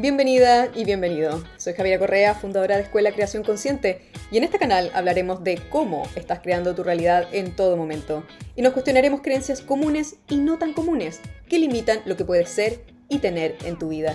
[0.00, 1.44] Bienvenida y bienvenido.
[1.58, 6.08] Soy Javiera Correa, fundadora de Escuela Creación Consciente, y en este canal hablaremos de cómo
[6.16, 8.24] estás creando tu realidad en todo momento.
[8.56, 11.20] Y nos cuestionaremos creencias comunes y no tan comunes
[11.50, 14.14] que limitan lo que puedes ser y tener en tu vida.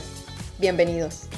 [0.58, 1.30] Bienvenidos.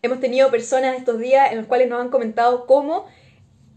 [0.00, 3.08] Hemos tenido personas estos días en los cuales nos han comentado cómo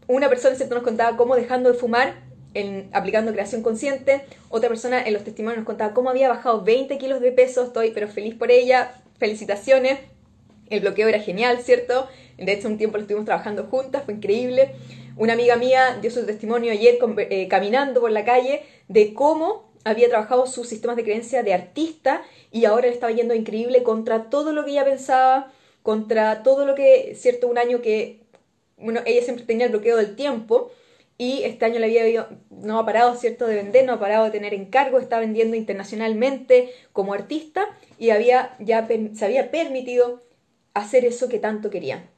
[0.07, 0.75] una persona ¿cierto?
[0.75, 2.22] nos contaba cómo dejando de fumar
[2.53, 4.21] en, aplicando creación consciente.
[4.49, 7.63] Otra persona en los testimonios nos contaba cómo había bajado 20 kilos de peso.
[7.63, 9.01] Estoy pero feliz por ella.
[9.17, 9.99] Felicitaciones.
[10.69, 12.07] El bloqueo era genial, ¿cierto?
[12.37, 14.75] De hecho, un tiempo lo estuvimos trabajando juntas, fue increíble.
[15.15, 16.97] Una amiga mía dio su testimonio ayer
[17.29, 22.23] eh, caminando por la calle de cómo había trabajado sus sistemas de creencia de artista
[22.51, 25.51] y ahora le estaba yendo increíble contra todo lo que ella pensaba,
[25.83, 28.21] contra todo lo que, cierto, un año que,
[28.77, 30.71] bueno, ella siempre tenía el bloqueo del tiempo
[31.17, 34.31] y este año le había no ha parado, ¿cierto?, de vender, no ha parado de
[34.31, 37.67] tener encargo, está vendiendo internacionalmente como artista
[37.99, 40.23] y había ya se había permitido
[40.73, 42.09] hacer eso que tanto quería.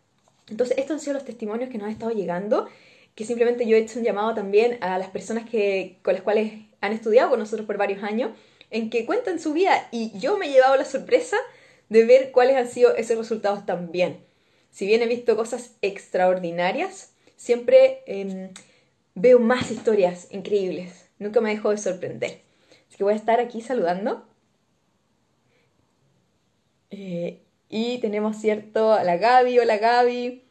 [0.50, 2.68] Entonces, estos han sido los testimonios que nos han estado llegando,
[3.16, 6.54] que simplemente yo he hecho un llamado también a las personas que, con las cuales
[6.82, 8.32] han estudiado con nosotros por varios años,
[8.70, 11.38] en que cuentan su vida y yo me he llevado la sorpresa
[11.90, 14.20] de ver cuáles han sido esos resultados también.
[14.72, 18.04] Si bien he visto cosas extraordinarias, siempre...
[18.06, 18.52] Em,
[19.16, 21.10] veo más historias increíbles.
[21.18, 22.42] Nunca me dejo de sorprender.
[22.88, 24.28] Así que voy a estar aquí saludando.
[26.92, 28.94] Eh, y tenemos, ¿cierto?
[28.94, 30.44] A la Gaby, hola Gaby.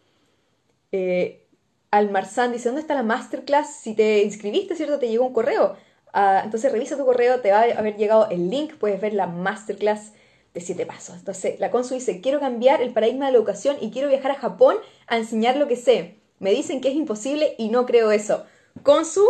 [0.92, 1.46] Eh,
[1.90, 3.76] al Marzán dice, ¿dónde está la masterclass?
[3.76, 4.98] Si te inscribiste, ¿cierto?
[4.98, 5.76] Te llegó un correo.
[6.12, 9.26] Ah, entonces revisa tu correo, te va a haber llegado el link, puedes ver la
[9.26, 10.12] masterclass
[10.54, 11.16] de siete pasos.
[11.16, 14.36] Entonces la Consu dice, quiero cambiar el paradigma de la educación y quiero viajar a
[14.36, 14.76] Japón
[15.06, 16.16] a enseñar lo que sé.
[16.38, 18.44] Me dicen que es imposible y no creo eso.
[18.82, 19.28] Con su,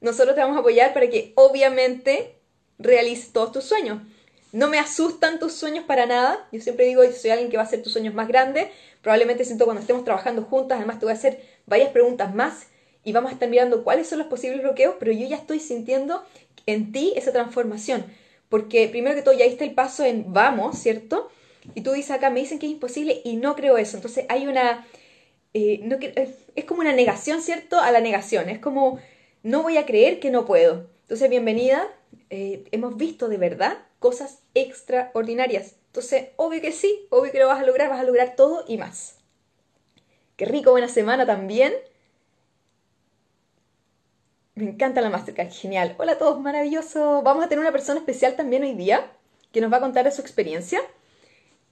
[0.00, 2.36] nosotros te vamos a apoyar para que obviamente
[2.78, 4.00] realices todos tus sueños.
[4.52, 6.48] No me asustan tus sueños para nada.
[6.52, 8.68] Yo siempre digo, soy alguien que va a hacer tus sueños más grandes.
[9.02, 12.68] Probablemente siento cuando estemos trabajando juntas, además te voy a hacer varias preguntas más
[13.04, 16.22] y vamos a estar mirando cuáles son los posibles bloqueos, pero yo ya estoy sintiendo
[16.66, 18.04] en ti esa transformación.
[18.48, 21.28] Porque primero que todo ya diste el paso en vamos, ¿cierto?
[21.74, 23.96] Y tú dices acá, me dicen que es imposible y no creo eso.
[23.96, 24.86] Entonces hay una
[25.54, 27.80] eh, es como una negación, ¿cierto?
[27.80, 28.48] A la negación.
[28.48, 28.98] Es como,
[29.42, 30.86] no voy a creer que no puedo.
[31.02, 31.88] Entonces, bienvenida.
[32.30, 35.76] Eh, hemos visto de verdad cosas extraordinarias.
[35.86, 38.76] Entonces, obvio que sí, obvio que lo vas a lograr, vas a lograr todo y
[38.78, 39.16] más.
[40.36, 41.72] Qué rico, buena semana también.
[44.56, 45.94] Me encanta la Mastercard, genial.
[45.98, 47.22] Hola a todos, maravilloso.
[47.22, 49.12] Vamos a tener una persona especial también hoy día
[49.52, 50.80] que nos va a contar de su experiencia.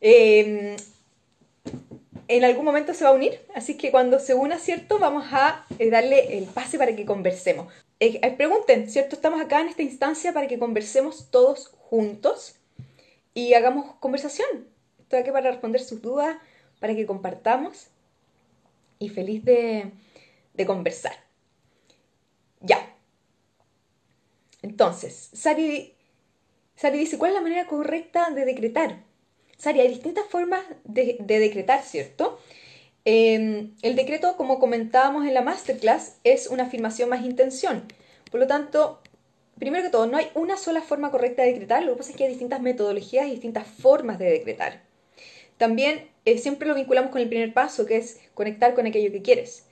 [0.01, 0.77] Eh,
[2.29, 4.99] en algún momento se va a unir, así que cuando se una, ¿cierto?
[4.99, 7.73] Vamos a eh, darle el pase para que conversemos.
[8.01, 9.17] Eh, eh, pregunten, ¿cierto?
[9.17, 12.57] Estamos acá en esta instancia para que conversemos todos juntos
[13.35, 14.67] y hagamos conversación.
[15.01, 16.37] Estoy aquí para responder sus dudas,
[16.81, 17.89] para que compartamos
[18.99, 19.93] y feliz de,
[20.55, 21.15] de conversar.
[22.61, 22.95] Ya.
[24.63, 25.95] Entonces, Sari,
[26.77, 29.03] Sari dice, ¿cuál es la manera correcta de decretar?
[29.63, 32.41] Sari, hay distintas formas de, decretar, ¿cierto?
[33.05, 37.85] Em, el decreto, como comentábamos en la masterclass, es una afirmación más intención.
[38.33, 39.01] Por lo tanto,
[39.61, 42.17] primero que todo, no hay una sola forma correcta de decretar, lo que pasa es
[42.17, 44.83] que hay distintas metodologías y distintas formas de decretar.
[45.59, 49.23] También eh, siempre lo vinculamos con el primer paso, que es conectar con aquello que
[49.23, 49.67] quieres.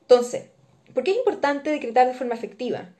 [0.00, 0.46] Entonces,
[0.92, 2.90] ¿por qué es importante decretar de forma efectiva?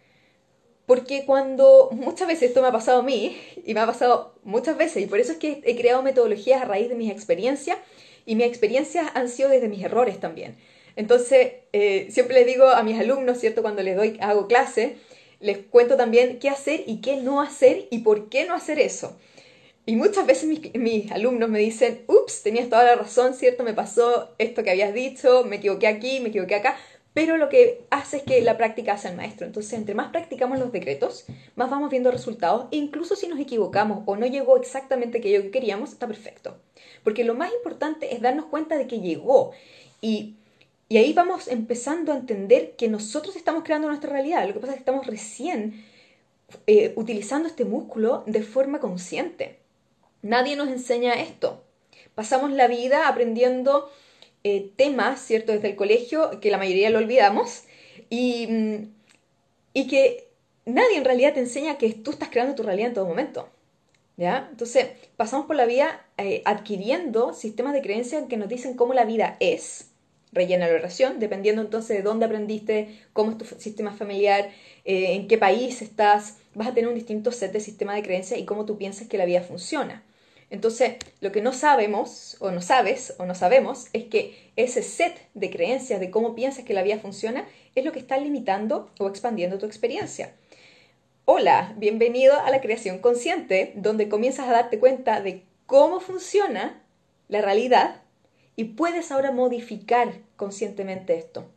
[0.86, 4.76] Porque cuando muchas veces esto me ha pasado a mí, y me ha pasado muchas
[4.76, 7.78] veces, y por eso es que he creado metodologías a raíz de mis experiencias,
[8.24, 10.56] y mis experiencias han sido desde mis errores también.
[10.94, 13.62] Entonces, eh, siempre les digo a mis alumnos, ¿cierto?
[13.62, 14.96] Cuando les doy, hago clase,
[15.40, 19.16] les cuento también qué hacer y qué no hacer y por qué no hacer eso.
[19.84, 23.62] Y muchas veces mis, mis, alumnos me dicen, ups, tenías toda la razón, ¿cierto?
[23.62, 26.76] Me pasó esto que habías dicho, me equivoqué aquí, me equivoqué acá,
[27.16, 29.46] pero lo que hace es que la práctica hace al maestro.
[29.46, 31.24] Entonces, entre más practicamos los decretos,
[31.54, 32.66] más vamos viendo resultados.
[32.72, 36.58] E incluso si nos equivocamos o no llegó exactamente aquello que queríamos, está perfecto.
[37.04, 39.52] Porque lo más importante es darnos cuenta de que llegó.
[40.02, 40.34] Y,
[40.90, 44.46] ahí vamos empezando a entender que nosotros estamos creando nuestra realidad.
[44.46, 45.86] Lo que pasa es que estamos recién
[46.66, 49.58] eh, utilizando este músculo de forma consciente.
[50.20, 51.64] Nadie nos enseña esto.
[52.14, 53.88] Pasamos la vida aprendiendo
[54.46, 57.64] eh, temas, ¿cierto?, desde el colegio, que la mayoría lo olvidamos,
[58.10, 58.88] y, mm,
[59.74, 60.28] y que
[60.66, 63.48] nadie en realidad te enseña que tú estás creando tu realidad en todo momento.
[64.16, 64.48] ¿Ya?
[64.50, 69.04] Entonces, pasamos por la vida eh, adquiriendo sistemas de creencia que nos dicen cómo la
[69.04, 69.90] vida es,
[70.32, 74.50] rellena la oración, dependiendo entonces de dónde aprendiste, cómo es tu sistema familiar,
[74.84, 78.38] eh, en qué país estás, vas a tener un distinto set de sistema de creencias
[78.40, 80.02] y cómo tú piensas que la vida funciona.
[80.48, 85.28] Entonces, lo que no sabemos, o no sabes, o no sabemos, es que ese set
[85.34, 89.08] de creencias de cómo piensas que la vida funciona es lo que está limitando o
[89.08, 90.34] expandiendo tu experiencia.
[91.24, 96.80] Hola, bienvenido a la creación consciente, donde comienzas a darte cuenta de cómo funciona
[97.26, 98.02] la realidad
[98.54, 101.50] y puedes ahora modificar conscientemente esto.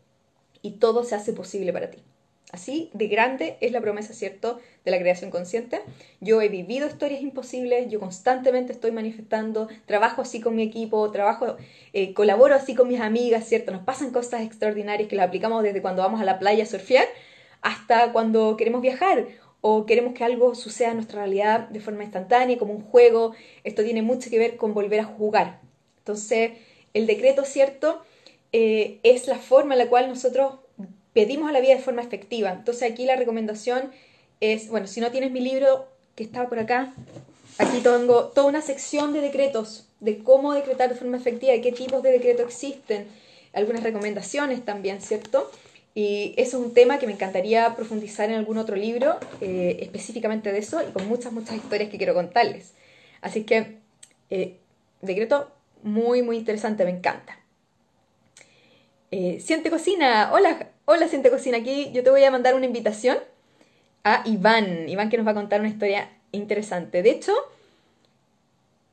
[0.63, 2.03] Y todo se hace posible para ti.
[2.51, 5.81] Así de grande es la promesa, ¿cierto?, de la creación consciente.
[6.19, 11.57] Yo he vivido historias imposibles, yo constantemente estoy manifestando, trabajo así con mi equipo, trabajo,
[11.93, 13.71] eh, colaboro así con mis amigas, ¿cierto?
[13.71, 17.05] Nos pasan cosas extraordinarias que las aplicamos desde cuando vamos a la playa a surfear
[17.61, 19.27] hasta cuando queremos viajar
[19.61, 23.33] o queremos que algo suceda en nuestra realidad de forma instantánea, como un juego.
[23.63, 25.59] Esto tiene mucho que ver con volver a jugar.
[25.99, 26.53] Entonces,
[26.93, 28.01] el decreto, ¿cierto?
[28.53, 30.55] Eh, es la forma en la cual nosotros
[31.19, 32.49] pedimos a la vida de forma efectiva.
[32.53, 33.91] Entonces aquí la recomendación
[34.39, 36.93] es, bueno, si no tienes mi libro que estaba por acá,
[37.57, 41.73] aquí tengo toda una sección de decretos, de cómo decretar de forma efectiva, de qué
[41.73, 43.05] tipos de decretos existen,
[43.51, 45.51] algunas recomendaciones también, ¿cierto?
[45.93, 50.53] Y eso es un tema que me encantaría profundizar en algún otro libro eh, específicamente
[50.53, 52.71] de eso y con muchas, muchas historias que quiero contarles.
[53.19, 53.75] Así que,
[54.29, 54.55] eh,
[55.01, 55.51] decreto
[55.83, 57.39] muy, muy interesante, me encanta.
[59.11, 63.19] Eh, Siente Cocina, hola, hola Siente Cocina, aquí yo te voy a mandar una invitación
[64.03, 67.03] a Iván, Iván que nos va a contar una historia interesante.
[67.03, 67.31] De hecho,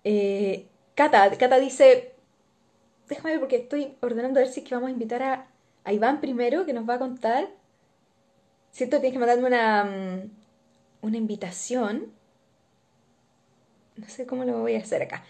[0.05, 2.13] eh, Cata, dice,
[3.09, 5.47] déjame ver porque estoy ordenando a ver si es que vamos a invitar a,
[5.85, 7.49] a Iván primero, que nos va a contar.
[8.73, 10.31] Siento tienes que mandarme una, mm,
[11.01, 12.13] una invitación.
[13.97, 15.25] No sé cómo lo voy a hacer acá.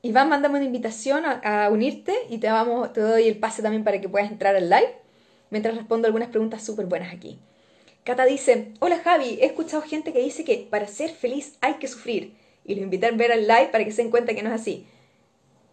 [0.00, 4.00] Iván, mándame una invitación a, unirte y te, vamos, te doy el pase también para
[4.00, 5.05] que puedas entrar al live
[5.50, 7.38] mientras respondo algunas preguntas súper buenas aquí.
[8.04, 11.88] Cata dice, hola Javi, he escuchado gente que dice que para ser feliz hay que
[11.88, 12.34] sufrir
[12.64, 14.60] y los invité a ver al live para que se den cuenta que no es
[14.60, 14.86] así.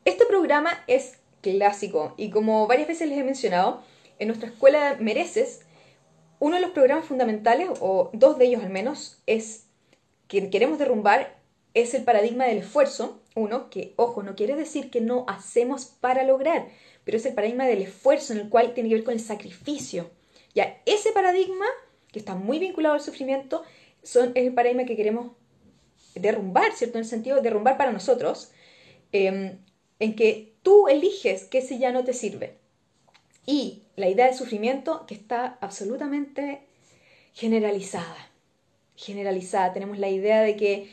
[0.05, 3.83] Este programa es clásico y como varias veces les he mencionado,
[4.19, 5.61] en nuestra escuela Mereces,
[6.39, 9.65] uno de los programas fundamentales, o dos de ellos al menos, es
[10.27, 11.35] que queremos derrumbar
[11.73, 16.23] es el paradigma del esfuerzo, uno, que, ojo, no quiere decir que no hacemos para
[16.23, 16.67] lograr,
[17.03, 20.11] pero es el paradigma del esfuerzo en el cual tiene que ver con el sacrificio.
[20.55, 21.65] Ya, ese paradigma,
[22.11, 23.63] que está muy vinculado al sufrimiento,
[24.03, 25.31] son, es el paradigma que queremos
[26.15, 26.97] derrumbar, ¿cierto?
[26.97, 28.51] En el sentido de derrumbar para nosotros,
[29.11, 29.57] em,
[29.99, 32.57] en que tú eliges que ese ya no te sirve.
[33.45, 36.61] Y la idea del sufrimiento que está absolutamente
[37.33, 38.31] generalizada.
[38.95, 39.73] Generalizada.
[39.73, 40.89] Tenemos la idea de que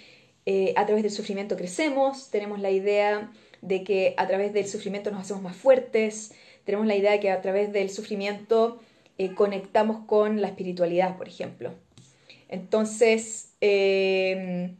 [0.47, 3.31] eh, a través del sufrimiento crecemos, tenemos la idea
[3.63, 6.33] de que a través del sufrimiento nos hacemos más fuertes,
[6.65, 8.81] tenemos la idea de que a través del sufrimiento
[9.19, 11.75] eh, conectamos con la espiritualidad, por ejemplo.
[12.49, 14.77] Entonces, em,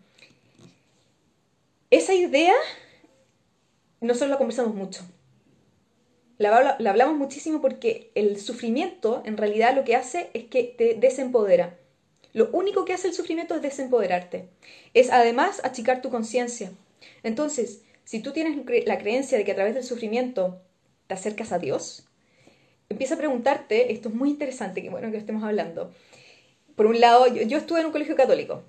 [1.91, 2.55] esa idea
[4.01, 5.03] nosotros la conversamos mucho.
[6.39, 11.77] La, hablamos muchísimo porque el sufrimiento en realidad lo que hace es que te desempodera.
[12.33, 14.49] Lo único que hace el sufrimiento es desempoderarte.
[14.95, 16.73] Es además achicar tu conciencia.
[17.23, 20.61] Entonces, si tú tienes la creencia de que a través del sufrimiento
[21.07, 22.09] te acercas a Dios,
[22.89, 25.93] empieza a preguntarte, esto es muy interesante, que bueno que estemos hablando.
[26.77, 28.63] Por un lado, yo, yo estuve en un colegio católico,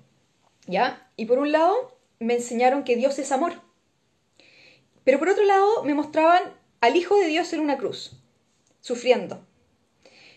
[0.66, 1.10] ¿ya?
[1.16, 3.54] Y por un lado, me enseñaron que Dios es amor.
[5.04, 6.42] Pero por otro lado, me mostraban
[6.80, 8.12] al Hijo de Dios en una cruz,
[8.80, 9.44] sufriendo.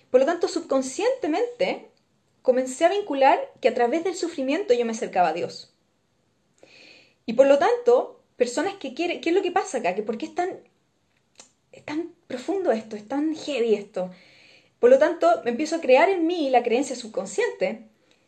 [0.09, 1.89] Por lo tanto, subconscientemente,
[2.41, 5.75] comencé a vincular que a través del sufrimiento yo me acercaba a Dios.
[7.25, 9.95] Y por lo tanto, personas que quieren, ¿qué es lo que pasa acá?
[10.05, 10.49] ¿Por qué es tan,
[11.71, 12.95] es tan profundo esto?
[12.95, 14.11] Es tan heavy esto.
[14.79, 17.87] Por lo tanto, me empiezo a crear en mí la creencia subconsciente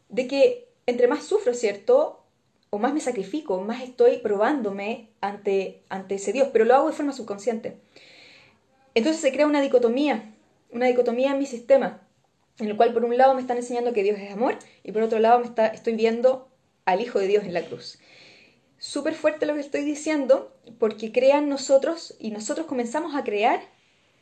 [0.10, 2.24] de que entre más sufro, ¿cierto?
[2.70, 6.96] O más me sacrifico, más estoy probándome ante, ante ese Dios, pero lo hago de
[6.96, 7.78] forma subconsciente.
[8.96, 10.34] Entonces se crea una dicotomía,
[10.72, 12.02] una dicotomía en mi sistema
[12.60, 15.02] en el cual por un lado me están enseñando que Dios es amor y por
[15.02, 16.48] otro lado me está, estoy viendo
[16.86, 18.00] al Hijo de Dios en la cruz.
[18.88, 23.60] Súper fuerte lo que estoy diciendo porque crean nosotros y nosotros comenzamos a crear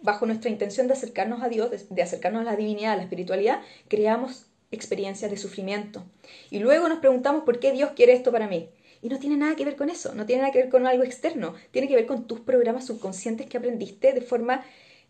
[0.01, 3.62] bajo nuestra intención de acercarnos a Dios, de, acercarnos a la divinidad, a la espiritualidad,
[3.89, 6.03] creamos experiencias de sufrimiento.
[6.50, 8.67] Y luego nos preguntamos por qué Dios quiere esto para mí.
[9.03, 11.03] Y no tiene nada que ver con eso, no tiene nada que ver con algo
[11.03, 14.65] externo, tiene que ver con tus programas subconscientes que aprendiste de forma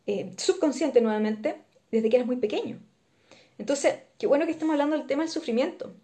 [0.06, 1.56] eh, subconsciente nuevamente
[1.92, 2.82] desde que eras muy pequeño.
[3.58, 5.96] Entonces, qué bueno que estamos hablando del tema del sufrimiento.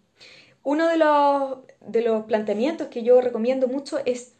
[0.64, 4.34] Uno de los, de los planteamientos que yo recomiendo mucho es,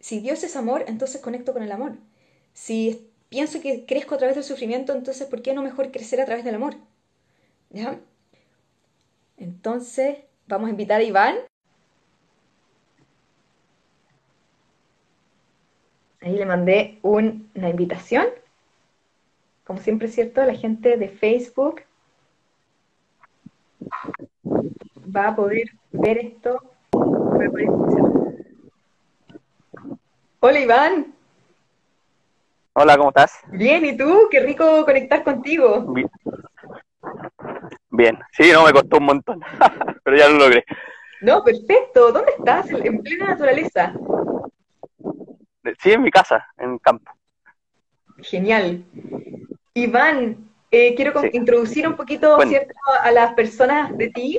[0.00, 1.96] si Dios es amor, entonces conecto con el amor.
[2.54, 6.24] Si pienso que crezco a través del sufrimiento, entonces ¿por qué no mejor crecer a
[6.24, 6.76] través del amor?
[7.70, 8.00] ¿Ya?
[9.36, 11.36] Entonces, vamos a invitar a Iván.
[16.20, 18.26] Ahí le mandé una invitación.
[19.64, 21.82] Como siempre es cierto, la gente de Facebook
[25.14, 26.60] va a poder ver esto.
[30.40, 31.14] Hola Iván.
[32.74, 33.40] Hola, ¿cómo estás?
[33.48, 34.28] Bien, ¿y tú?
[34.30, 35.94] Qué rico conectar contigo.
[37.90, 39.40] Bien, sí, no, me costó un montón,
[40.04, 40.64] pero ya lo logré.
[41.22, 42.12] No, perfecto.
[42.12, 42.70] ¿Dónde estás?
[42.70, 43.94] En plena naturaleza.
[45.82, 47.10] Sí, en mi casa, en campo.
[48.18, 48.84] Genial.
[49.72, 52.74] Iván, eh, quiero introducir un poquito ¿cierto?
[53.00, 54.38] a las personas de ti.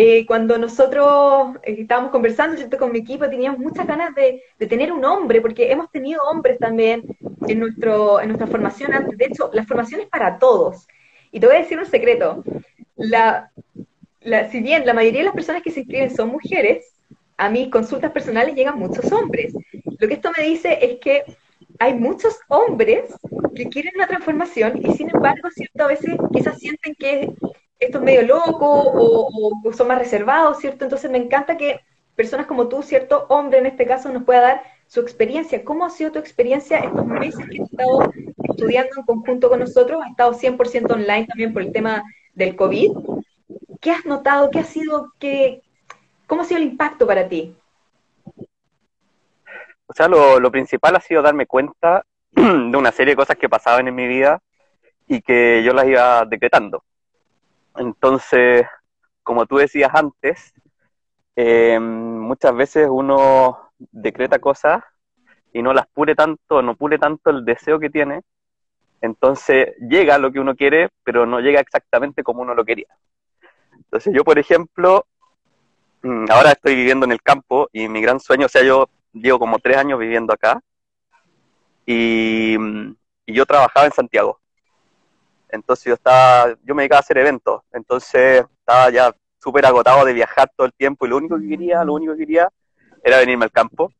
[0.00, 2.78] Eh, cuando nosotros eh, estábamos conversando ¿cierto?
[2.78, 6.56] con mi equipo, teníamos muchas ganas de, de, tener un hombre, porque hemos tenido hombres
[6.60, 7.02] también
[7.48, 9.18] en, nuestro, en nuestra formación antes.
[9.18, 10.86] De hecho, la formación es para todos.
[11.32, 12.44] Y te voy a decir un secreto.
[12.94, 13.50] La,
[14.20, 16.94] la, si bien la mayoría de las personas que se inscriben son mujeres,
[17.36, 19.52] a mis consultas personales llegan muchos hombres.
[19.98, 21.24] Lo que esto me dice es que
[21.80, 23.12] hay muchos hombres
[23.52, 25.82] que quieren una transformación y sin embargo, ¿cierto?
[25.82, 27.34] A veces quizás sienten que
[27.78, 30.84] esto es medio loco o, son más reservados, ¿cierto?
[30.84, 31.80] Entonces me encanta que
[32.16, 33.26] personas como tú, ¿cierto?
[33.28, 35.64] Hombre en este caso, nos pueda dar su experiencia.
[35.64, 40.02] ¿Cómo ha sido tu experiencia estos meses que has estado estudiando en conjunto con nosotros?
[40.02, 42.02] Has estado 100% online también por el tema
[42.34, 42.90] del COVID.
[43.80, 44.50] ¿Qué has notado?
[44.50, 45.12] ¿Qué ha sido?
[45.18, 45.62] Qué,
[46.26, 47.54] ¿Cómo ha sido el impacto para ti?
[49.86, 53.86] O sea, lo principal ha sido darme cuenta de una serie de cosas que pasaban
[53.86, 54.40] en mi vida
[55.06, 56.82] y que yo las iba decretando.
[57.78, 58.66] Entonces,
[59.22, 60.52] como tú decías antes,
[61.36, 64.82] eh, muchas veces uno decreta cosas
[65.52, 68.22] y no las pure tanto, no pure tanto el deseo que tiene,
[69.00, 72.88] entonces llega lo que uno quiere, pero no llega exactamente como uno lo quería.
[73.76, 75.06] Entonces yo, por ejemplo,
[76.02, 79.38] mm, ahora estoy viviendo en el campo y mi gran sueño, o sea, yo llevo
[79.38, 80.60] como tres años viviendo acá
[81.86, 84.40] y, mm, y yo trabajaba en Santiago.
[85.50, 90.12] Entonces yo estaba, yo me dedicaba a hacer eventos, entonces estaba ya súper agotado de
[90.12, 92.48] viajar todo el tiempo y lo único que quería, lo único que quería
[93.02, 93.92] era venirme al campo.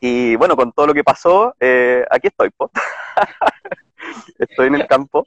[0.00, 2.50] Y bueno, con todo lo que pasó, eh, aquí estoy,
[4.38, 5.24] estoy en el campo.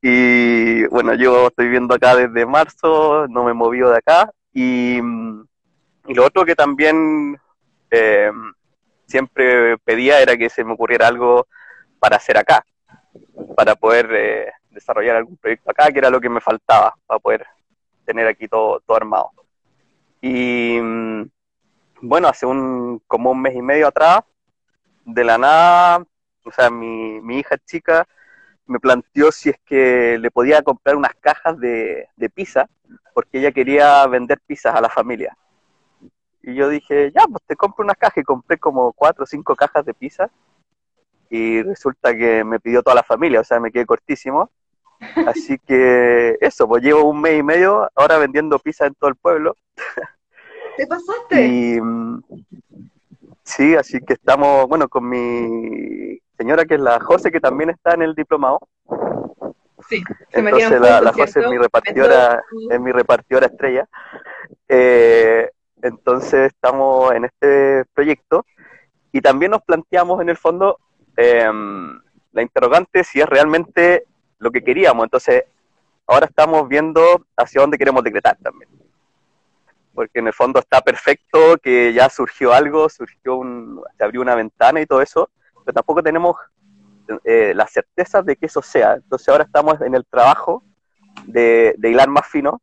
[0.00, 4.30] Y bueno, yo estoy viviendo acá desde marzo, no me he movido de acá.
[4.52, 7.38] Y, y lo otro que también
[7.90, 8.30] eh,
[9.06, 11.46] siempre pedía era que se me ocurriera algo
[11.98, 12.64] para hacer acá,
[13.56, 17.46] para poder eh, desarrollar algún proyecto acá, que era lo que me faltaba para poder
[18.04, 19.30] tener aquí todo, todo armado.
[20.20, 20.78] Y
[22.00, 24.20] bueno, hace un como un mes y medio atrás,
[25.04, 26.04] de la nada,
[26.44, 28.06] o sea, mi, mi hija chica
[28.66, 32.68] me planteó si es que le podía comprar unas cajas de, de pizza,
[33.14, 35.36] porque ella quería vender pizzas a la familia.
[36.42, 39.56] Y yo dije, ya, pues te compro unas cajas y compré como cuatro o cinco
[39.56, 40.30] cajas de pizza.
[41.30, 44.50] Y resulta que me pidió toda la familia, o sea, me quedé cortísimo.
[45.26, 49.16] Así que eso, pues llevo un mes y medio ahora vendiendo pizza en todo el
[49.16, 49.56] pueblo.
[50.76, 51.46] ¿Te pasaste?
[51.46, 51.80] Y,
[53.42, 57.94] sí, así que estamos, bueno, con mi señora que es la José, que también está
[57.94, 58.60] en el diplomado.
[59.88, 63.88] Sí, se Entonces la, la José es mi repartidora, es mi repartidora estrella.
[64.68, 65.50] Eh,
[65.82, 68.44] entonces estamos en este proyecto
[69.12, 70.78] y también nos planteamos en el fondo
[71.16, 71.48] eh,
[72.32, 74.04] la interrogante si es realmente
[74.38, 75.04] lo que queríamos.
[75.04, 75.44] Entonces,
[76.06, 77.00] ahora estamos viendo
[77.36, 78.70] hacia dónde queremos decretar también.
[79.94, 84.34] Porque en el fondo está perfecto que ya surgió algo, surgió un, se abrió una
[84.34, 85.30] ventana y todo eso,
[85.64, 86.36] pero tampoco tenemos
[87.24, 88.94] eh, la certeza de que eso sea.
[88.94, 90.62] Entonces ahora estamos en el trabajo
[91.24, 92.60] de, de hilar más fino.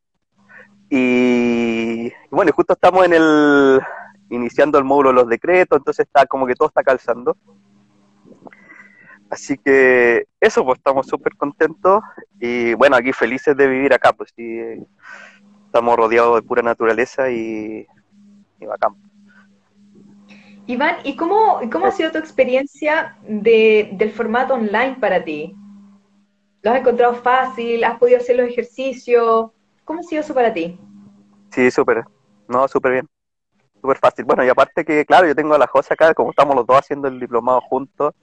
[0.89, 3.82] Y, y bueno, justo estamos en el
[4.29, 7.38] iniciando el módulo de los decretos, entonces está como que todo está calzando.
[9.29, 12.03] Así que eso, pues estamos súper contentos
[12.39, 14.60] y bueno, aquí felices de vivir acá, pues sí,
[15.65, 17.86] estamos rodeados de pura naturaleza y,
[18.60, 18.96] y bacán.
[20.67, 25.55] Iván, ¿y cómo, cómo ha sido tu experiencia de, del formato online para ti?
[26.63, 27.84] ¿Lo has encontrado fácil?
[27.84, 29.51] ¿Has podido hacer los ejercicios?
[29.84, 30.79] ¿Cómo ha sido eso para ti?
[31.51, 32.03] Sí, súper,
[32.48, 33.08] no, súper bien,
[33.79, 34.25] súper fácil.
[34.25, 36.79] Bueno, y aparte que, claro, yo tengo a la José acá, como estamos los dos
[36.79, 38.15] haciendo el diplomado juntos,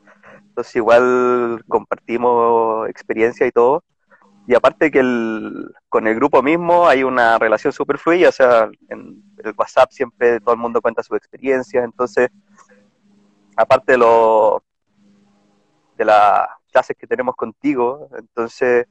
[0.52, 3.82] entonces igual compartimos experiencia y todo.
[4.46, 8.68] Y aparte que el, con el grupo mismo hay una relación súper fluida, o sea,
[8.90, 12.28] en el WhatsApp siempre todo el mundo cuenta sus experiencias, entonces,
[13.56, 14.62] aparte de lo,
[15.96, 18.86] de las clases que tenemos contigo, entonces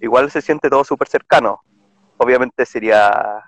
[0.00, 1.60] igual se siente todo súper cercano.
[2.16, 3.40] Obviamente sería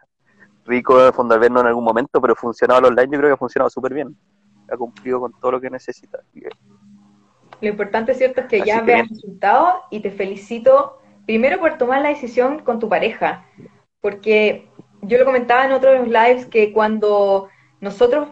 [0.67, 3.93] rico el vernos en algún momento, pero funcionado online yo creo que ha funcionado súper
[3.93, 4.17] bien.
[4.71, 6.21] Ha cumplido con todo lo que necesita.
[7.61, 12.11] Lo importante, cierto, es que ya veas resultados y te felicito primero por tomar la
[12.11, 13.45] decisión con tu pareja,
[14.01, 14.69] porque
[15.03, 17.49] yo lo comentaba en otros lives que cuando
[17.81, 18.29] nosotros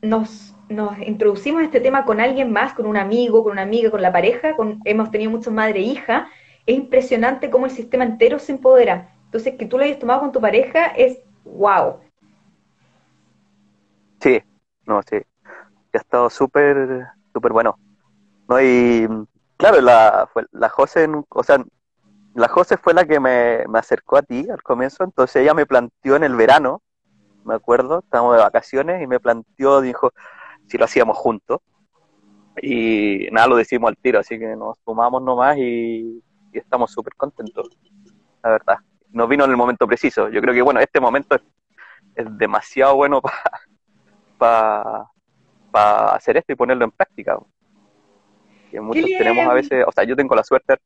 [0.00, 4.02] nos, nos introducimos este tema con alguien más, con un amigo, con una amiga, con
[4.02, 6.28] la pareja, con, hemos tenido muchos madre e hija,
[6.66, 9.14] es impresionante cómo el sistema entero se empodera.
[9.24, 12.00] Entonces, que tú lo hayas tomado con tu pareja es wow.
[14.20, 14.40] Sí,
[14.86, 15.16] no, sí.
[15.94, 17.76] Ha estado súper, súper bueno.
[18.48, 19.08] No, y
[19.56, 21.64] claro, la, fue, la José, o sea,
[22.34, 25.66] la José fue la que me, me acercó a ti al comienzo, entonces ella me
[25.66, 26.82] planteó en el verano,
[27.44, 30.12] me acuerdo, estábamos de vacaciones y me planteó, dijo,
[30.66, 31.60] si lo hacíamos juntos.
[32.60, 36.22] Y nada, lo decimos al tiro, así que nos sumamos nomás y,
[36.52, 37.68] y estamos súper contentos,
[38.42, 38.76] la verdad.
[39.10, 40.28] Nos vino en el momento preciso.
[40.28, 41.42] Yo creo que, bueno, este momento es,
[42.14, 43.20] es demasiado bueno
[44.38, 45.06] para
[45.70, 47.38] pa, hacer esto y ponerlo en práctica.
[48.72, 50.76] Que muchos tenemos a veces, o sea, yo tengo la suerte,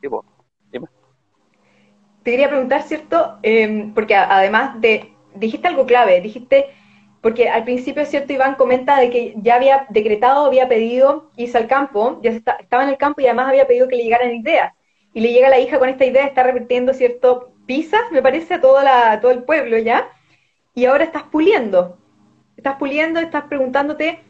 [0.00, 0.24] tipo,
[0.70, 0.86] dime.
[2.22, 3.40] Te quería preguntar, ¿cierto?
[3.42, 6.66] Eh, porque además de, dijiste algo clave, dijiste,
[7.20, 8.32] porque al principio, ¿cierto?
[8.32, 12.90] Iván comenta de que ya había decretado, había pedido irse al campo, ya estaba en
[12.90, 14.72] el campo y además había pedido que le llegaran ideas.
[15.12, 17.52] Y le llega la hija con esta idea, está repitiendo, ¿cierto?
[17.66, 20.08] Pisas, me parece, a toda la, todo el pueblo ya.
[20.72, 21.98] Y ahora estás puliendo.
[22.56, 24.22] Estás puliendo, estás preguntándote,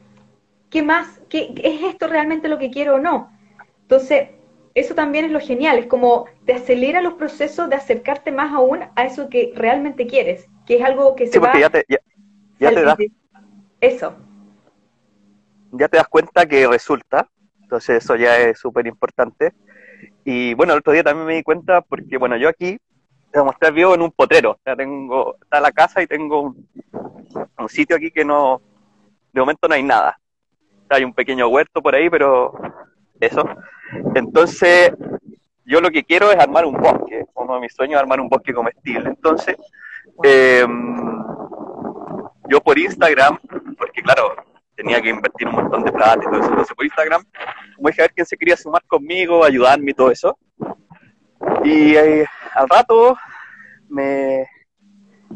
[0.74, 1.20] ¿qué más?
[1.30, 3.30] ¿Qué, ¿Es esto realmente lo que quiero o no?
[3.82, 4.30] Entonces,
[4.74, 8.80] eso también es lo genial, es como te acelera los procesos de acercarte más aún
[8.96, 11.56] a eso que realmente quieres, que es algo que se va...
[11.56, 12.98] Ya te, ya, te das...
[13.80, 14.16] Eso.
[15.70, 17.28] Ya te das cuenta que resulta,
[17.62, 19.52] entonces eso ya es súper importante.
[20.24, 22.78] Y bueno, el otro día también me di cuenta porque, bueno, yo aquí,
[23.30, 26.08] te voy a mostrar, vivo en un potrero, o sea, tengo, está la casa y
[26.08, 26.68] tengo un,
[27.60, 28.60] un sitio aquí que no,
[29.32, 30.18] de momento no hay nada.
[30.88, 32.52] Hay un pequeño huerto por ahí, pero
[33.20, 33.44] eso.
[34.14, 34.92] Entonces,
[35.64, 37.24] yo lo que quiero es armar un bosque.
[37.34, 39.08] Uno de mis sueños es armar un bosque comestible.
[39.08, 39.56] Entonces,
[40.22, 40.66] eh,
[42.48, 43.38] yo por Instagram,
[43.78, 44.36] porque claro,
[44.76, 47.24] tenía que invertir un montón de plata y todo eso, entonces por Instagram,
[47.78, 50.38] me dije a ver quién se quería sumar conmigo, ayudarme y todo eso.
[51.64, 53.16] Y eh, al rato
[53.88, 54.46] me,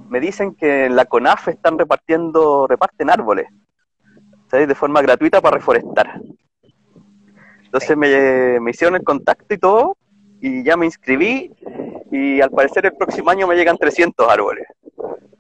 [0.09, 3.49] me dicen que en la CONAF están repartiendo, reparten árboles,
[4.51, 6.21] de forma gratuita para reforestar.
[7.65, 9.97] Entonces me, me, hicieron el contacto y todo,
[10.41, 11.53] y ya me inscribí,
[12.11, 14.67] y al parecer el próximo año me llegan 300 árboles.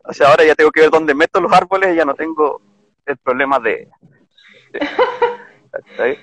[0.04, 2.60] O sea, ahora ya tengo que ver dónde meto los árboles y ya no tengo
[3.06, 3.88] el problema de...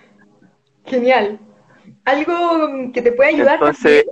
[0.85, 1.39] Genial.
[2.03, 3.55] Algo que te puede ayudar.
[3.55, 4.05] Entonces...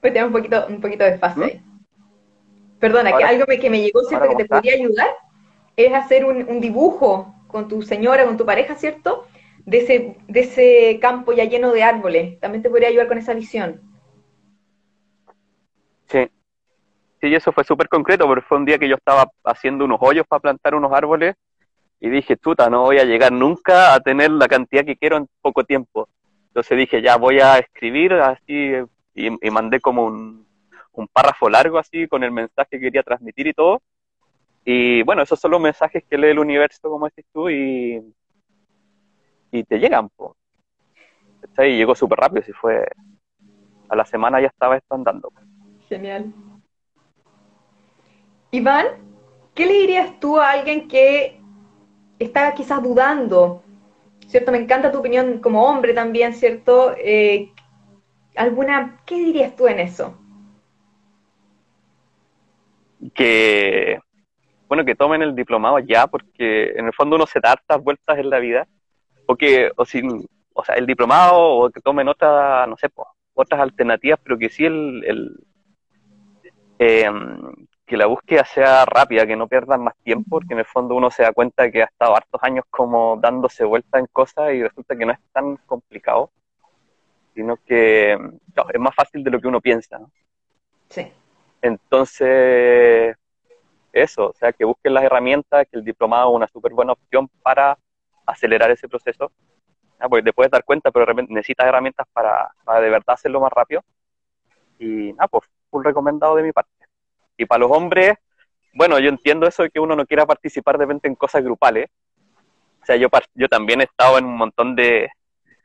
[0.00, 1.62] Pues tenemos un poquito, un poquito de fase.
[1.64, 2.78] ¿Mm?
[2.78, 4.28] Perdona, que algo que me llegó, ¿cierto?
[4.28, 5.08] Que te podría ayudar
[5.76, 9.26] es hacer un, dibujo con tu señora, con tu pareja, ¿cierto?
[9.64, 12.40] De ese, campo ya lleno de árboles.
[12.40, 13.80] También te podría ayudar con esa visión.
[16.06, 16.30] Sí.
[17.20, 20.26] Sí, eso fue súper concreto, porque fue un día que yo estaba haciendo unos hoyos
[20.26, 21.34] para plantar unos árboles
[21.98, 25.28] y dije, tuta, no voy a llegar nunca a tener la cantidad que quiero en
[25.40, 26.08] poco tiempo.
[26.48, 28.72] Entonces dije, ya voy a escribir así
[29.14, 33.82] y, mandé como un párrafo largo así con el mensaje que quería transmitir y todo.
[34.66, 38.02] Y bueno, esos son los mensajes que lee el universo, como decís tú, y,
[39.52, 40.08] y te llegan.
[40.10, 40.36] Po.
[41.58, 42.84] Y llegó súper rápido, si fue
[43.88, 45.32] a la semana ya estaba esto andando.
[45.88, 46.34] Genial.
[48.50, 48.86] Iván,
[49.54, 51.40] ¿qué le dirías tú a alguien que
[52.18, 53.62] está quizás dudando?
[54.26, 54.50] ¿Cierto?
[54.50, 56.92] Me encanta tu opinión como hombre también, ¿cierto?
[56.98, 57.52] Eh,
[58.34, 60.18] ¿Alguna, qué dirías tú en eso?
[63.14, 64.00] que,
[64.68, 68.18] bueno, que tomen el diplomado ya, porque en el fondo uno se da hartas vueltas
[68.18, 68.66] en la vida,
[69.26, 72.88] o que, o sin, o sea, el diplomado, o que tomen otras, no sé,
[73.34, 75.46] otras alternativas, pero que sí el, el
[76.78, 77.10] eh,
[77.86, 81.10] que la búsqueda sea rápida, que no pierdan más tiempo, porque en el fondo uno
[81.10, 84.96] se da cuenta que ha estado hartos años como dándose vueltas en cosas y resulta
[84.96, 86.32] que no es tan complicado,
[87.34, 90.00] sino que es más fácil de lo que uno piensa.
[90.00, 90.10] ¿no?
[90.88, 91.12] Sí.
[91.62, 93.16] Entonces,
[94.02, 97.28] eso, o sea, que busquen las herramientas, que el diplomado es una súper buena opción
[97.42, 97.78] para
[98.26, 99.30] acelerar ese proceso,
[100.08, 103.82] porque te puedes dar cuenta, pero necesitas herramientas para, para, de verdad hacerlo más rápido.
[104.78, 106.70] Y nada, pues, un recomendado de mi parte.
[107.36, 108.14] Y para los hombres,
[108.74, 111.88] bueno, yo entiendo eso de que uno no quiera participar de repente en cosas grupales.
[112.82, 115.08] O sea, yo, yo también he estado en un montón de,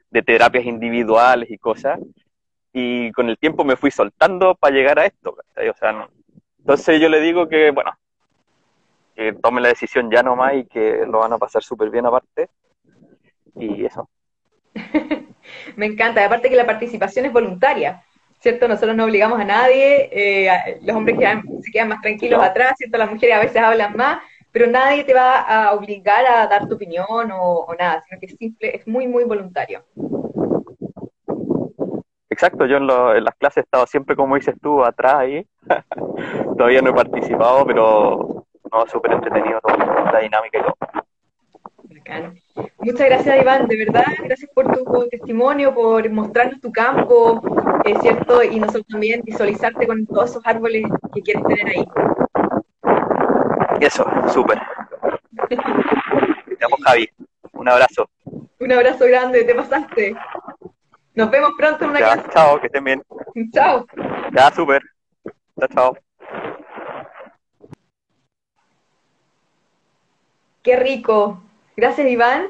[0.09, 1.99] de terapias individuales y cosas.
[2.73, 5.31] Y con el tiempo me fui soltando para llegar a esto.
[5.31, 6.07] O sea,
[6.59, 7.91] Entonces yo le digo que, bueno,
[9.21, 12.49] que tome la decisión ya nomás y que lo van a pasar súper bien aparte.
[13.55, 14.09] Y eso.
[15.75, 16.25] me encanta.
[16.25, 18.03] Aparte que la participación es voluntaria.
[18.41, 18.67] ¿cierto?
[18.67, 21.15] Nosotros no obligamos a nadie, eh, los hombres
[21.61, 22.97] se quedan más tranquilos atrás, ¿cierto?
[22.97, 26.73] Las mujeres a veces hablan más, pero nadie te va a obligar a dar tu
[26.73, 29.83] opinión o, nada, sino que es simple, es muy, muy voluntario.
[32.31, 35.47] Exacto, yo en, las clases he estado siempre, como dices tú, atrás ahí.
[36.57, 38.40] Todavía no he participado, pero
[38.71, 39.59] no, súper entretenido
[40.11, 40.75] la dinámica y todo.
[42.79, 47.41] Muchas gracias, Iván, de verdad, gracias por tu testimonio, por mostrarnos tu campo,
[47.85, 51.85] es cierto, y nosotros también visualizarte con todos esos árboles que quieres tener ahí.
[53.79, 54.59] Eso, súper.
[55.49, 55.57] Te
[56.85, 57.09] Javi.
[57.53, 58.09] Un abrazo.
[58.59, 60.15] Un abrazo grande, te pasaste.
[61.13, 63.03] Nos vemos pronto en una ya, Chao, que estén bien.
[63.53, 63.85] Chao.
[64.33, 64.81] Ya, súper.
[65.59, 65.97] Chao, chao.
[70.63, 71.41] Qué rico.
[71.75, 72.47] Gracias, Iván.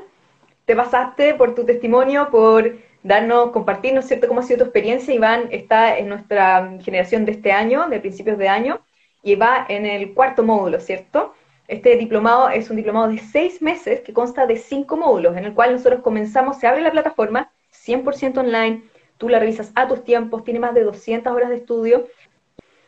[0.66, 5.14] Te pasaste por tu testimonio, por darnos, compartirnos, ¿cierto?, cómo ha sido tu experiencia.
[5.14, 8.82] Iván está en nuestra generación de este año, de principios de año,
[9.24, 11.34] y va en el cuarto módulo, ¿cierto?
[11.68, 15.54] Este diplomado es un diplomado de seis meses que consta de cinco módulos, en el
[15.54, 18.84] cual nosotros comenzamos, se abre la plataforma 100% online,
[19.18, 22.08] tú la revisas a tus tiempos, tiene más de 200 horas de estudio.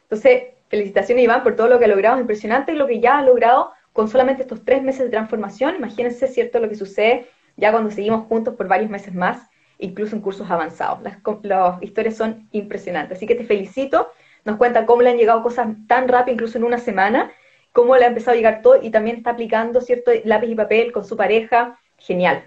[0.04, 3.22] Entonces, felicitaciones Iván por todo lo que ha logrado, es impresionante lo que ya ha
[3.22, 5.76] logrado con solamente estos tres meses de transformación.
[5.76, 10.22] Imagínense, ¿cierto?, lo que sucede ya cuando seguimos juntos por varios meses más, incluso en
[10.22, 11.02] cursos avanzados.
[11.04, 13.18] Las, las historias son impresionantes.
[13.18, 14.10] Así que te felicito.
[14.44, 17.32] Nos cuenta cómo le han llegado cosas tan rápido, incluso en una semana,
[17.72, 20.92] cómo le ha empezado a llegar todo y también está aplicando, ¿cierto?, lápiz y papel
[20.92, 21.80] con su pareja.
[21.98, 22.44] Genial.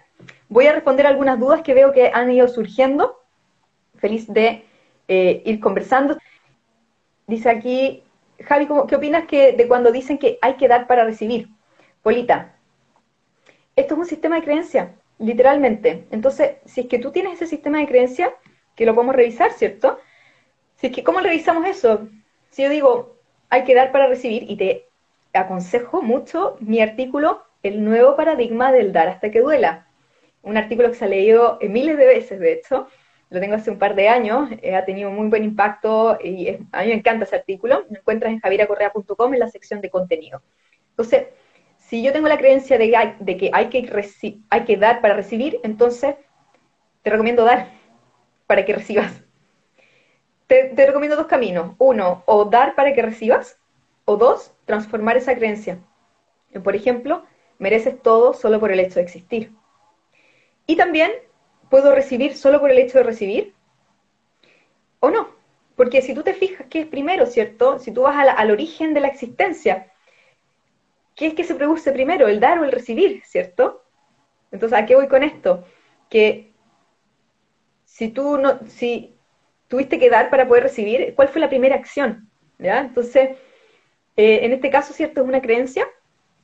[0.49, 3.23] Voy a responder algunas dudas que veo que han ido surgiendo.
[3.99, 4.65] Feliz de
[5.09, 6.19] eh, ir conversando.
[7.27, 8.03] Dice aquí
[8.45, 11.49] Javi, ¿qué opinas que de cuando dicen que hay que dar para recibir?
[12.03, 12.55] Polita,
[13.75, 16.07] esto es un sistema de creencia, literalmente.
[16.11, 18.35] Entonces, si es que tú tienes ese sistema de creencia,
[18.75, 19.99] que lo podemos revisar, ¿cierto?
[20.77, 22.09] Si es que, ¿cómo revisamos eso?
[22.51, 23.17] Si yo digo,
[23.51, 24.87] hay que dar para recibir, y te
[25.33, 29.89] aconsejo mucho mi artículo, El nuevo paradigma del dar hasta que duela.
[30.43, 32.87] Un artículo que se ha leído miles de veces, de hecho,
[33.29, 36.83] lo tengo hace un par de años, eh, ha tenido muy buen impacto y a
[36.83, 37.85] mí me encanta ese artículo.
[37.91, 40.43] Lo encuentras en javiracorrea.com en la sección de contenido.
[40.91, 41.27] Entonces,
[41.79, 42.89] si yo tengo la creencia de,
[43.37, 46.15] que hay que, hay que dar para recibir, entonces
[47.03, 47.69] te recomiendo dar
[48.47, 49.23] para que recibas.
[50.47, 51.75] Te, te recomiendo dos caminos.
[51.79, 53.59] Uno, o dar para que recibas,
[54.05, 55.79] o dos, transformar esa creencia.
[56.63, 57.25] Por ejemplo,
[57.59, 59.53] mereces todo solo por el hecho de existir.
[60.67, 61.11] Y también
[61.71, 63.55] ¿Puedo recibir solo por el hecho de recibir?
[65.01, 65.29] ¿O no?
[65.77, 67.79] Porque si tú te fijas qué es primero, ¿cierto?
[67.79, 69.93] Si tú vas al origen de la existencia,
[71.15, 73.83] ¿qué es que se produce primero, el dar o el recibir, ¿cierto?
[74.51, 75.65] Entonces, ¿a qué voy con esto?
[76.09, 76.53] Que
[77.85, 79.15] si tú no, si
[79.69, 82.31] tuviste que dar para poder recibir, ¿cuál fue la primera acción?
[82.59, 82.81] ¿Ya?
[82.81, 83.37] Entonces,
[84.17, 85.23] eh, en este caso, ¿cierto?
[85.23, 85.87] Es una creencia,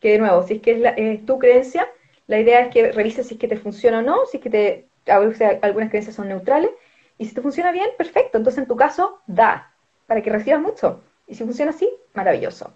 [0.00, 1.88] que de nuevo, si es que es, es tu creencia,
[2.26, 4.50] la idea es que revises si es que te funciona o no, si es que
[4.50, 6.70] te, algunas creencias son neutrales,
[7.18, 8.38] y si te funciona bien, perfecto.
[8.38, 9.72] Entonces, en tu caso, da,
[10.06, 11.02] para que recibas mucho.
[11.26, 12.74] Y si funciona así, maravilloso.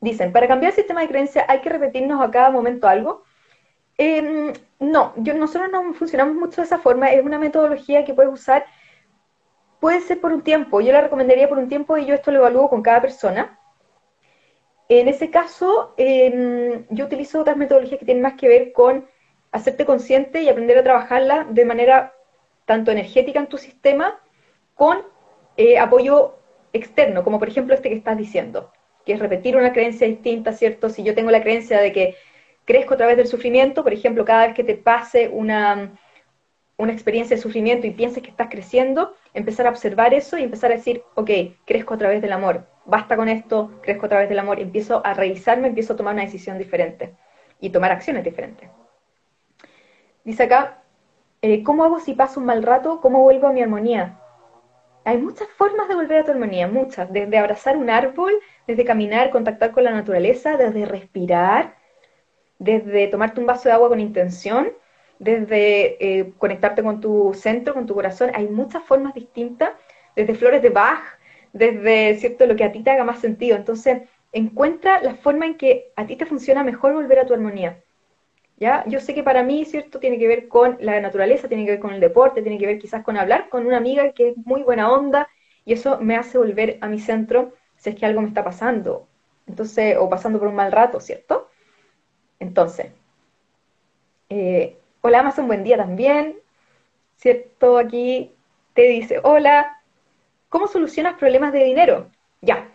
[0.00, 3.22] Dicen, para cambiar el sistema de creencia hay que repetirnos a cada momento algo.
[3.96, 8.66] Em, no, nosotros no funcionamos mucho de esa forma, es una metodología que puedes usar,
[9.80, 12.40] puede ser por un tiempo, yo la recomendaría por un tiempo y yo esto lo
[12.40, 13.58] evalúo con cada persona.
[14.88, 19.06] En ese caso, em, yo utilizo otras metodologías que tienen más que ver con
[19.54, 22.12] hacerte consciente y aprender a trabajarla de manera
[22.64, 24.20] tanto energética en tu sistema
[24.74, 24.98] con
[25.56, 26.34] eh, apoyo
[26.72, 28.72] externo, como por ejemplo este que estás diciendo,
[29.06, 30.88] que es repetir una creencia distinta, ¿cierto?
[30.88, 32.16] Si yo tengo la creencia de que
[32.64, 35.92] crezco a través del sufrimiento, por ejemplo, cada vez que te pase una,
[36.76, 40.72] una experiencia de sufrimiento y pienses que estás creciendo, empezar a observar eso y empezar
[40.72, 41.30] a decir, ok,
[41.64, 45.14] crezco a través del amor, basta con esto, crezco a través del amor, empiezo a
[45.14, 47.14] revisarme, empiezo a tomar una decisión diferente
[47.60, 48.68] y tomar acciones diferentes.
[50.24, 50.82] Dice acá,
[51.42, 53.00] eh, ¿cómo hago si paso un mal rato?
[53.02, 54.18] ¿Cómo vuelvo a mi armonía?
[55.04, 57.12] Hay muchas formas de volver a tu armonía, muchas.
[57.12, 58.32] Desde abrazar un árbol,
[58.66, 61.76] desde caminar, contactar con la naturaleza, desde respirar,
[62.58, 64.72] desde tomarte un vaso de agua con intención,
[65.18, 68.30] desde eh, conectarte con tu centro, con tu corazón.
[68.34, 69.72] Hay muchas formas distintas,
[70.16, 71.02] desde flores de Bach,
[71.52, 73.56] desde cierto lo que a ti te haga más sentido.
[73.56, 77.83] Entonces, encuentra la forma en que a ti te funciona mejor volver a tu armonía
[78.56, 78.84] ¿ya?
[78.86, 79.98] Yo sé que para mí, ¿cierto?
[80.00, 82.78] Tiene que ver con la naturaleza, tiene que ver con el deporte, tiene que ver
[82.78, 85.28] quizás con hablar con una amiga que es muy buena onda
[85.64, 89.08] y eso me hace volver a mi centro si es que algo me está pasando,
[89.46, 91.50] entonces, o pasando por un mal rato, ¿cierto?
[92.40, 92.92] Entonces,
[94.30, 96.38] eh, hola Amazon, buen día también,
[97.16, 97.78] ¿cierto?
[97.78, 98.32] Aquí
[98.74, 99.82] te dice, hola,
[100.48, 102.10] ¿cómo solucionas problemas de dinero?
[102.40, 102.70] Ya,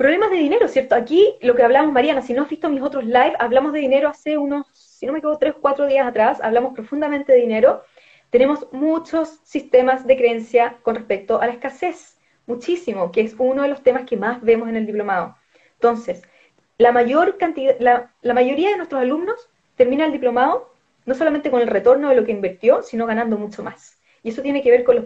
[0.00, 0.94] problemas de dinero, ¿cierto?
[0.94, 4.08] Aquí lo que hablamos, Mariana, si no has visto mis otros live, hablamos de dinero
[4.08, 7.84] hace unos, si no me equivoco, tres cuatro días atrás, hablamos profundamente de dinero.
[8.30, 13.68] Tenemos muchos sistemas de creencia con respecto a la escasez, muchísimo, que es uno de
[13.68, 15.36] los temas que más vemos en el diplomado.
[15.74, 16.22] Entonces,
[16.78, 20.72] la, mayor cantidad, la, la mayoría de nuestros alumnos termina el diplomado
[21.04, 23.98] no solamente con el retorno de lo que invirtió, sino ganando mucho más.
[24.22, 25.04] Y eso tiene que ver con los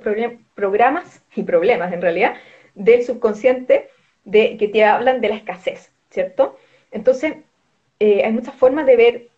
[0.54, 2.36] programas y problemas, en realidad,
[2.76, 3.90] del subconsciente
[4.24, 6.56] de, que te hablan de la escasez, ¿cierto?
[6.90, 7.36] Entonces,
[8.00, 9.28] eh, hay muchas formas de ver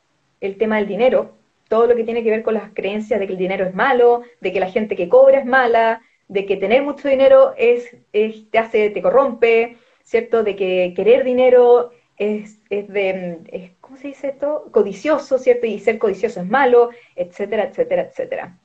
[0.41, 1.35] el tema del dinero,
[1.69, 4.23] todo lo que tiene que ver con las creencias de que el dinero es malo,
[4.41, 8.59] de que la gente que cobra es mala, de que tener mucho dinero es, te
[8.59, 10.43] hace, te corrompe, ¿cierto?
[10.43, 14.69] De que querer dinero es, es de, ¿cómo se dice esto?
[14.73, 15.67] Codicioso, ¿cierto?
[15.67, 18.59] Y ser codicioso es malo, etcétera, etcétera, etcétera.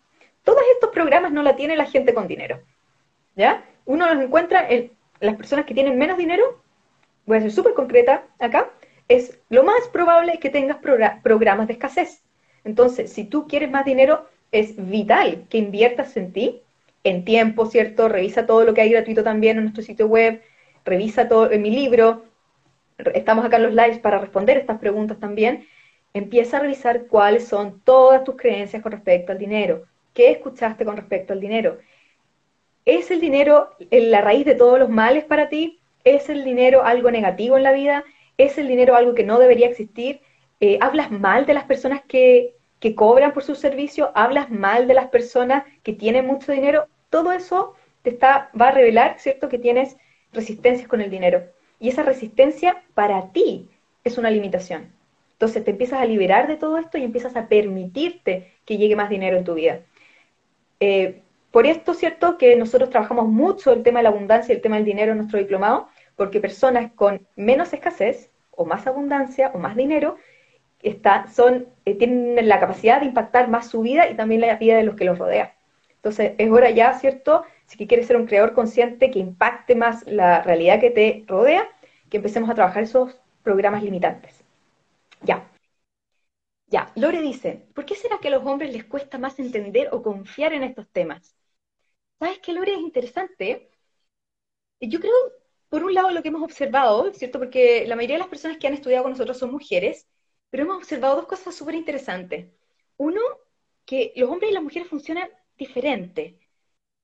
[0.44, 2.62] Todos estos programas no la tiene la gente con dinero,
[3.36, 3.64] ¿ya?
[3.86, 6.62] Uno los encuentra en las personas que tienen menos dinero,
[7.26, 8.70] voy a ser súper concreta acá,
[9.08, 10.78] es lo más probable que tengas
[11.24, 12.24] programas de escasez.
[12.64, 16.62] Entonces, si tú quieres más dinero, es vital que inviertas en ti,
[17.04, 18.10] en tiempo, ¿cierto?
[18.10, 20.42] Revisa todo lo que hay gratuito también en nuestro sitio web,
[20.86, 22.24] revisa todo en mi libro,
[23.14, 25.68] estamos acá en los lives para responder estas preguntas también.
[26.14, 29.86] Empieza a revisar cuáles son todas tus creencias con respecto al dinero.
[30.14, 31.78] ¿Qué escuchaste con respecto al dinero?
[32.86, 35.80] ¿Es el dinero la raíz de todos los males para ti?
[36.04, 38.04] ¿Es el dinero algo negativo en la vida?
[38.38, 40.22] ¿Es el dinero algo que no debería existir?
[40.60, 44.12] Eh, ¿Hablas mal de las personas que, que cobran por su servicio?
[44.16, 46.88] ¿Hablas mal de las personas que tienen mucho dinero?
[47.10, 49.98] Todo eso te está, va a revelar, ¿cierto?, que tienes
[50.34, 51.44] resistencias con el dinero.
[51.80, 53.70] Y esa resistencia para ti
[54.04, 54.92] es una limitación.
[55.34, 59.10] Entonces te empiezas a liberar de todo esto y empiezas a permitirte que llegue más
[59.10, 59.82] dinero en tu vida.
[60.80, 64.62] Eh, por esto, ¿cierto?, que nosotros trabajamos mucho el tema de la abundancia y el
[64.62, 69.58] tema del dinero en nuestro diplomado, porque personas con menos escasez o más abundancia o
[69.60, 70.18] más dinero
[71.34, 74.84] son, eh, tienen la capacidad de impactar más su vida y también la vida de
[74.84, 75.56] los que los rodea.
[75.96, 77.44] Entonces, es hora ya, ¿cierto?
[77.68, 81.68] Si quieres ser un creador consciente que impacte más la realidad que te rodea,
[82.10, 84.44] que empecemos a trabajar esos programas limitantes.
[85.24, 85.44] Ya.
[86.68, 90.02] Ya, Lore dice, ¿por qué será que a los hombres les cuesta más entender o
[90.02, 91.36] confiar en estos temas?
[92.22, 92.74] ¿Sabes qué, Lore?
[92.76, 93.70] Es interesante.
[94.82, 95.14] Yo creo,
[95.70, 97.40] por un lado, lo que hemos observado, ¿cierto?
[97.40, 100.08] Porque la mayoría de las personas que han estudiado con nosotros son mujeres,
[100.50, 102.48] pero hemos observado dos cosas súper interesantes.
[102.98, 103.22] Uno,
[103.86, 106.40] que los hombres y las mujeres funcionan diferente.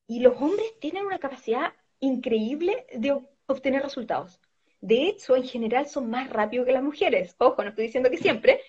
[0.07, 4.41] Y los hombres tienen una capacidad increíble de obtener resultados.
[4.81, 7.35] De hecho, en general son más rápidos que las mujeres.
[7.39, 8.61] Ojo, no estoy diciendo que siempre,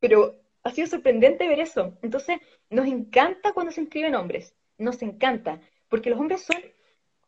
[0.00, 1.98] pero ha sido sorprendente ver eso.
[2.02, 2.38] Entonces,
[2.70, 5.60] nos encanta cuando se inscriben hombres, nos encanta
[5.94, 6.56] porque los hombres son,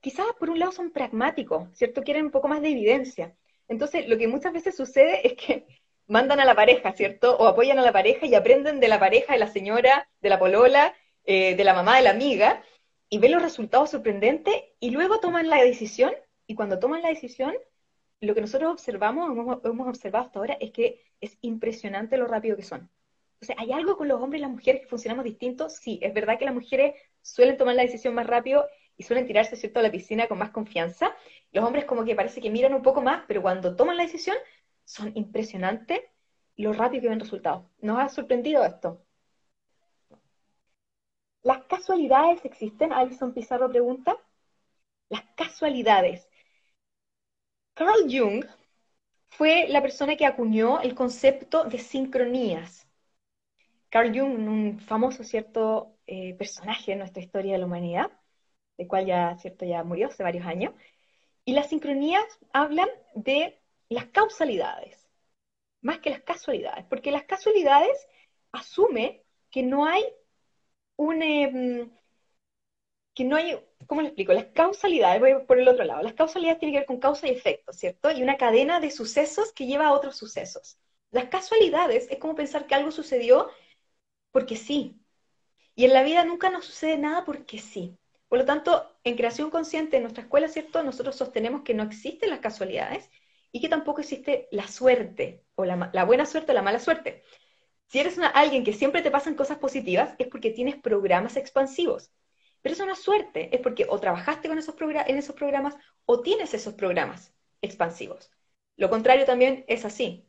[0.00, 2.02] quizás por un lado son pragmáticos, ¿cierto?
[2.02, 3.36] Quieren un poco más de evidencia.
[3.68, 5.68] Entonces, lo que muchas veces sucede es que
[6.08, 7.36] mandan a la pareja, ¿cierto?
[7.36, 10.40] O apoyan a la pareja y aprenden de la pareja, de la señora, de la
[10.40, 10.92] polola,
[11.26, 12.60] eh, de la mamá, de la amiga,
[13.08, 16.12] y ven los resultados sorprendentes y luego toman la decisión,
[16.48, 17.54] y cuando toman la decisión,
[18.20, 22.56] lo que nosotros observamos, hemos, hemos observado hasta ahora, es que es impresionante lo rápido
[22.56, 22.90] que son.
[23.40, 25.76] O sea, ¿hay algo con los hombres y las mujeres que funcionamos distintos?
[25.76, 26.96] Sí, es verdad que las mujeres
[27.32, 30.50] suelen tomar la decisión más rápido y suelen tirarse, ¿cierto?, a la piscina con más
[30.50, 31.14] confianza.
[31.52, 34.36] Los hombres como que parece que miran un poco más, pero cuando toman la decisión
[34.84, 36.00] son impresionantes
[36.56, 37.64] lo rápido que ven resultados.
[37.80, 39.02] ¿Nos ha sorprendido esto?
[41.42, 42.92] ¿Las casualidades existen?
[42.92, 44.16] Alison Pizarro pregunta.
[45.08, 46.28] Las casualidades.
[47.74, 48.44] Carl Jung
[49.28, 52.88] fue la persona que acuñó el concepto de sincronías.
[53.90, 58.10] Carl Jung, un famoso cierto eh, personaje en nuestra historia de la humanidad,
[58.78, 60.74] el cual ya, cierto, ya murió hace varios años,
[61.44, 65.06] y las sincronías hablan de las causalidades,
[65.82, 68.06] más que las casualidades, porque las casualidades
[68.52, 70.04] asume que no hay
[70.96, 71.90] un, em,
[73.14, 74.32] que no hay, ¿cómo le explico?
[74.32, 77.30] Las causalidades, voy por el otro lado, las causalidades tienen que ver con causa y
[77.30, 78.10] efecto, ¿cierto?
[78.10, 80.78] Y una cadena de sucesos que lleva a otros sucesos.
[81.10, 83.48] Las casualidades es como pensar que algo sucedió
[84.32, 85.00] porque sí.
[85.74, 87.98] Y en la vida nunca nos sucede nada porque sí.
[88.28, 90.82] Por lo tanto, en creación consciente, en nuestra escuela, ¿cierto?
[90.82, 93.10] Nosotros sostenemos que no existen las casualidades
[93.52, 97.22] y que tampoco existe la suerte, o la, buena suerte o la mala suerte.
[97.86, 102.10] Si eres una, alguien que siempre te pasan cosas positivas, es porque tienes programas expansivos.
[102.62, 106.20] Pero eso no es suerte, es porque o trabajaste con esos en esos programas o
[106.20, 108.30] tienes esos programas expansivos.
[108.76, 110.25] Lo contrario también es así.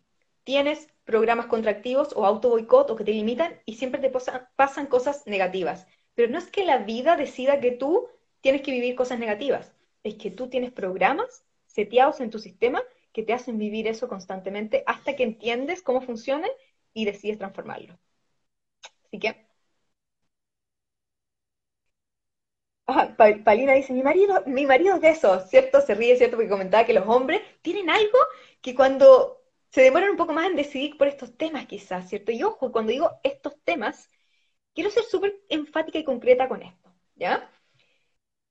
[0.47, 4.10] Tienes programas contractivos o auto boicot o que te limitan y siempre te
[4.55, 5.86] pasan cosas negativas.
[6.15, 8.07] Pero no es que la vida decida que tú
[8.39, 12.81] tienes que vivir cosas negativas, es que tú tienes programas seteados en tu sistema
[13.12, 16.47] que te hacen vivir eso constantemente hasta que entiendes cómo funciona
[16.93, 17.99] y decides transformarlo.
[19.05, 19.36] Así que
[23.43, 25.81] Palina dice, mi marido, mi marido es de eso, ¿cierto?
[25.81, 26.38] Se ríe, ¿cierto?
[26.38, 28.17] Porque comentaba que los hombres tienen algo
[28.62, 29.37] que cuando
[29.78, 32.32] se demoran un poco más en decidir por estos temas quizás, ¿cierto?
[32.32, 34.10] Y ojo, cuando digo estos temas,
[34.74, 37.52] quiero ser súper enfática y concreta con esto, ¿ya?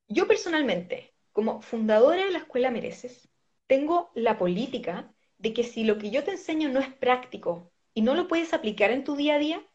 [0.07, 3.29] Yo personalmente, como fundadora de la Escuela Mereces,
[3.67, 8.03] tengo la política de que si lo que yo te enseño no es práctico y
[8.03, 9.67] no lo puedes aplicar en tu día a día,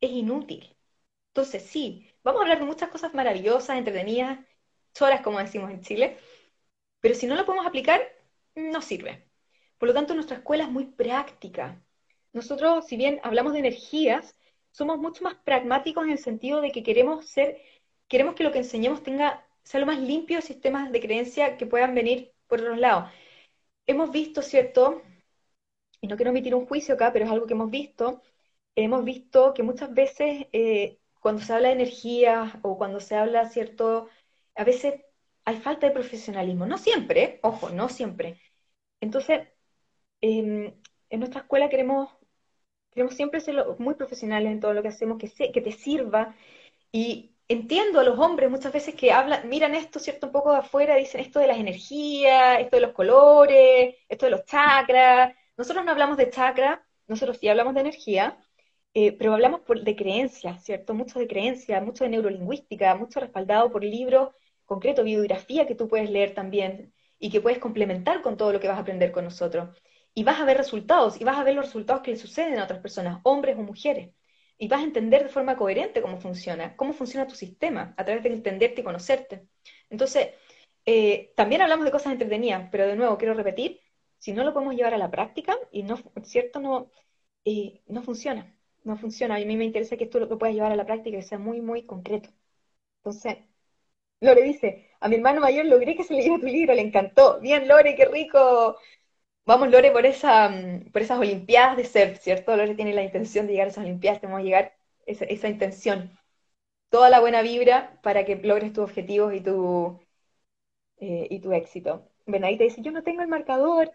[0.00, 0.76] es inútil.
[1.28, 4.40] Entonces, sí, vamos a hablar de muchas cosas maravillosas, entretenidas,
[5.00, 6.18] horas, como decimos en Chile,
[7.00, 8.02] pero si no lo podemos aplicar,
[8.56, 9.27] no sirve.
[9.78, 11.82] Por lo tanto, nuestra escuela es muy práctica.
[12.32, 14.36] Nosotros, si bien hablamos de energías,
[14.70, 17.60] somos mucho más pragmáticos en el sentido de que queremos ser,
[18.08, 21.94] queremos que lo que enseñemos tenga, sea lo más limpio sistemas de creencia que puedan
[21.94, 23.10] venir por otros lados.
[23.86, 25.02] Hemos visto, ¿cierto?
[26.00, 28.22] Y no quiero emitir un juicio acá, pero es algo que hemos visto.
[28.76, 33.48] Hemos visto que muchas veces eh, cuando se habla de energía o cuando se habla,
[33.50, 34.08] ¿cierto?
[34.54, 35.02] A veces
[35.44, 36.66] hay falta de profesionalismo.
[36.66, 38.40] No siempre, ojo, no siempre.
[39.00, 39.48] Entonces,
[40.20, 40.74] em,
[41.10, 42.10] en nuestra escuela queremos,
[42.90, 46.34] queremos siempre ser muy profesionales en todo lo que hacemos, que, que te sirva.
[46.92, 50.26] Y entiendo a los hombres muchas veces que hablan, miran esto, ¿cierto?
[50.28, 54.30] Un poco de afuera, dicen esto de las energías, esto de los colores, esto de
[54.30, 55.34] los chakras.
[55.56, 58.38] Nosotros no hablamos de chakra, nosotros sí hablamos de energía,
[58.94, 60.94] eh, pero hablamos de creencias, ¿cierto?
[60.94, 64.30] Mucho de creencia, mucho de neurolingüística, mucho respaldado por libros
[64.64, 68.68] concretos, bibliografía que tú puedes leer también y que puedes complementar con todo lo que
[68.68, 69.70] vas a aprender con nosotros.
[70.18, 72.64] Y vas a ver resultados, y vas a ver los resultados que le suceden a
[72.64, 74.10] otras personas, hombres o mujeres.
[74.58, 78.22] Y vas a entender de forma coherente cómo funciona, cómo funciona tu sistema, a través
[78.24, 79.46] de entenderte y conocerte.
[79.90, 80.30] Entonces,
[80.86, 83.80] eh, también hablamos de cosas entretenidas, pero de nuevo quiero repetir,
[84.18, 86.58] si no lo podemos llevar a la práctica, y no, ¿cierto?
[86.60, 86.90] No,
[87.44, 88.54] eh, no funciona
[88.84, 89.36] no funciona.
[89.36, 91.60] A mí me interesa que esto lo puedas llevar a la práctica, que sea muy,
[91.60, 92.30] muy concreto.
[92.98, 93.38] Entonces,
[94.20, 97.40] Lore dice, a mi hermano mayor logré que se leyera tu libro, le encantó.
[97.40, 98.76] Bien, Lore, qué rico.
[99.48, 102.54] Vamos, Lore, por, esa, mm, por esas Olimpiadas de ser, ¿cierto?
[102.54, 106.18] Lore tiene la intención de llegar a esas Olimpiadas, tenemos que llegar esa, esa intención.
[106.90, 110.00] Toda la buena vibra para que logres tus objetivos y tu,
[111.00, 112.10] eh, éxito.
[112.26, 113.92] te dice, yo no tengo el marcador,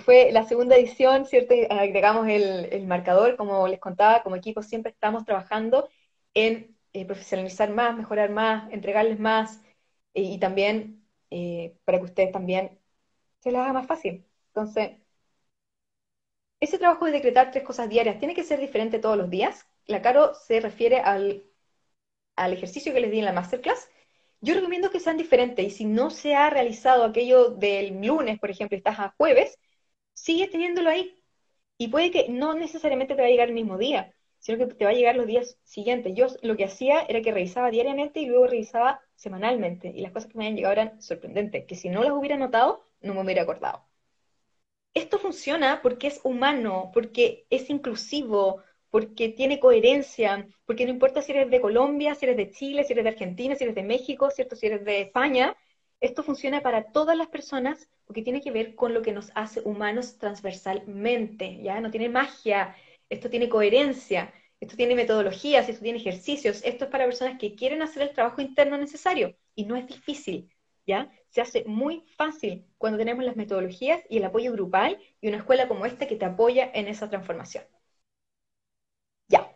[0.00, 1.54] fue la segunda edición, ¿cierto?
[1.70, 5.88] Agregamos el, marcador, como les contaba, como equipo siempre estamos trabajando
[6.34, 9.62] en eh, profesionalizar más, mejorar más, entregarles más
[10.14, 11.04] eh, y también
[11.84, 12.78] para que ustedes también
[13.40, 14.26] se les haga más fácil.
[14.54, 14.98] Entonces,
[16.60, 19.66] ese trabajo de decretar tres cosas diarias tiene que ser diferente todos los días.
[19.86, 21.44] La Caro se refiere al,
[22.36, 23.88] al ejercicio que les di en la masterclass.
[24.40, 28.50] Yo recomiendo que sean diferentes y si no se ha realizado aquello del lunes, por
[28.50, 29.58] ejemplo, estás a jueves,
[30.14, 31.22] sigue teniéndolo ahí.
[31.78, 34.84] Y puede que no necesariamente te va a llegar el mismo día, sino que te
[34.86, 36.14] va a llegar los días siguientes.
[36.16, 39.88] Yo lo que hacía era que revisaba diariamente y luego revisaba semanalmente.
[39.90, 42.84] Y las cosas que me habían llegado eran sorprendentes, que si no las hubiera notado,
[43.02, 43.86] no me hubiera acordado.
[44.94, 51.32] Esto funciona porque es humano, porque es inclusivo, porque tiene coherencia, porque no importa si
[51.32, 54.30] eres de Colombia, si eres de Chile, si eres de Argentina, si eres de México,
[54.30, 54.54] ¿cierto?
[54.56, 55.56] si eres de España,
[56.00, 59.60] esto funciona para todas las personas porque tiene que ver con lo que nos hace
[59.64, 61.80] humanos transversalmente, ¿ya?
[61.80, 62.76] No tiene magia,
[63.08, 67.80] esto tiene coherencia, esto tiene metodologías, esto tiene ejercicios, esto es para personas que quieren
[67.82, 70.52] hacer el trabajo interno necesario y no es difícil,
[70.86, 71.10] ¿ya?
[71.30, 75.68] Se hace muy fácil cuando tenemos las metodologías y el apoyo grupal y una escuela
[75.68, 77.64] como esta que te apoya en esa transformación.
[79.28, 79.52] Ya.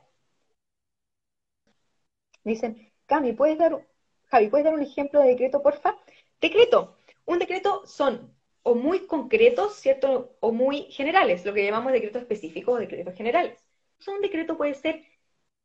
[2.44, 3.86] Dicen, Cami, ¿puedes dar,
[4.30, 5.96] Javi, ¿puedes dar un ejemplo de decreto, porfa?
[6.40, 6.96] Decreto.
[7.26, 10.36] Un decreto son o muy concretos, ¿cierto?
[10.40, 13.64] O muy generales, lo que llamamos decretos específicos o decretos generales.
[14.08, 15.04] un decreto puede ser,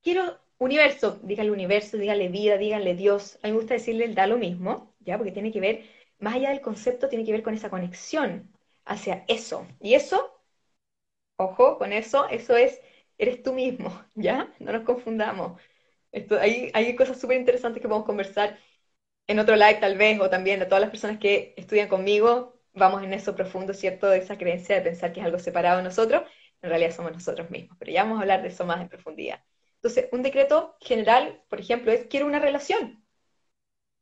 [0.03, 3.39] quiero universo, díganle universo, díganle vida, díganle Dios.
[3.43, 5.17] A mí me gusta decirle da lo mismo, ¿ya?
[5.17, 5.85] Porque tiene que ver,
[6.19, 8.51] más allá del concepto, tiene que ver con esa conexión
[8.85, 9.67] hacia eso.
[9.79, 10.41] Y eso,
[11.37, 12.79] ojo con eso, eso es,
[13.17, 14.53] eres tú mismo, ¿ya?
[14.59, 15.59] No nos confundamos.
[16.11, 18.59] Esto, hay, hay cosas súper interesantes que podemos conversar
[19.27, 23.03] en otro live tal vez, o también de todas las personas que estudian conmigo, vamos
[23.03, 24.09] en eso profundo, ¿cierto?
[24.09, 26.23] De esa creencia de pensar que es algo separado de nosotros,
[26.61, 29.43] en realidad somos nosotros mismos, pero ya vamos a hablar de eso más en profundidad.
[29.75, 33.03] Entonces, un decreto general, por ejemplo, es quiero una relación.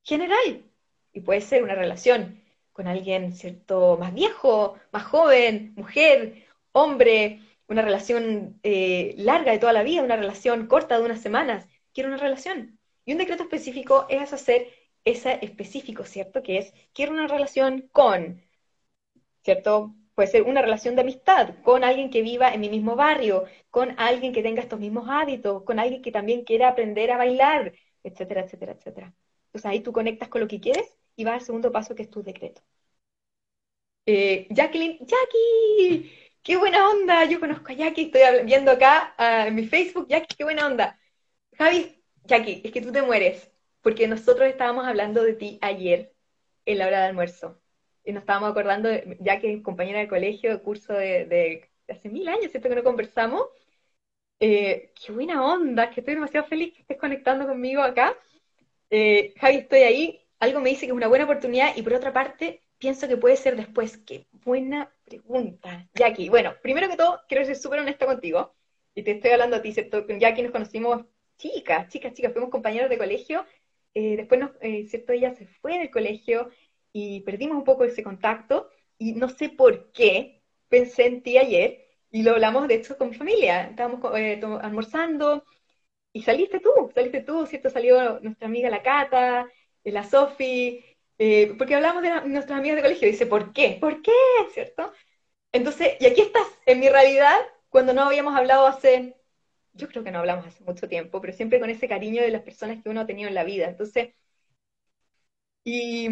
[0.03, 0.68] General.
[1.13, 2.41] Y puede ser una relación
[2.71, 9.73] con alguien, ¿cierto?, más viejo, más joven, mujer, hombre, una relación eh, larga de toda
[9.73, 11.67] la vida, una relación corta de unas semanas.
[11.93, 12.79] Quiero una relación.
[13.05, 14.67] Y un decreto específico es hacer
[15.05, 16.43] ese específico, ¿cierto?
[16.43, 18.41] Que es, quiero una relación con,
[19.43, 19.95] ¿cierto?
[20.15, 23.95] Puede ser una relación de amistad con alguien que viva en mi mismo barrio, con
[23.99, 28.41] alguien que tenga estos mismos hábitos, con alguien que también quiera aprender a bailar, etcétera,
[28.41, 29.13] etcétera, etcétera.
[29.47, 32.09] Entonces ahí tú conectas con lo que quieres y vas al segundo paso que es
[32.09, 32.61] tu decreto.
[34.05, 36.11] Eh, Jacqueline, Jackie,
[36.41, 40.35] qué buena onda, yo conozco a Jackie, estoy viendo acá ah, en mi Facebook, Jackie,
[40.37, 40.99] qué buena onda.
[41.57, 43.51] Javi, Jackie, es que tú te mueres,
[43.81, 46.13] porque nosotros estábamos hablando de ti ayer
[46.65, 47.61] en la hora de almuerzo.
[48.05, 48.89] Y nos estábamos acordando,
[49.19, 52.69] ya que compañera de colegio, de curso de, hace mil años, ¿cierto?
[52.69, 53.43] Que no conversamos.
[54.39, 58.15] Eh, qué buena onda, que estoy demasiado feliz que estés conectando conmigo acá.
[58.89, 60.28] Eh, Javi, estoy ahí.
[60.39, 63.35] Algo me dice que es una buena oportunidad y por otra parte, pienso que puede
[63.35, 63.97] ser después.
[63.97, 65.87] Qué buena pregunta.
[65.93, 68.53] Jackie, bueno, primero que todo, quiero ser súper honesta contigo.
[68.95, 70.05] Y te estoy hablando a ti, ¿cierto?
[70.05, 71.05] Con Jackie nos conocimos
[71.37, 73.45] chicas, chicas, chicas, fuimos compañeros de colegio,
[73.93, 75.13] eh, después, nos, eh, ¿cierto?
[75.13, 76.49] Ella se fue del colegio
[76.93, 81.85] y perdimos un poco ese contacto y no sé por qué pensé en ti ayer
[82.11, 85.43] y lo hablamos de hecho con mi familia, estábamos eh, almorzando
[86.13, 87.69] y saliste tú, saliste tú, ¿cierto?
[87.69, 89.47] Salió nuestra amiga la Cata,
[89.83, 90.83] la Sofi,
[91.57, 93.77] porque hablamos de nuestras amigas de colegio, dice, ¿por qué?
[93.79, 94.11] ¿Por qué?
[94.53, 94.91] ¿Cierto?
[95.51, 97.37] Entonces, y aquí estás, en mi realidad,
[97.69, 99.15] cuando no habíamos hablado hace
[99.73, 102.43] yo creo que no hablamos hace mucho tiempo, pero siempre con ese cariño de las
[102.43, 103.67] personas que uno ha tenido en la vida.
[103.69, 104.09] Entonces,
[105.63, 106.07] y,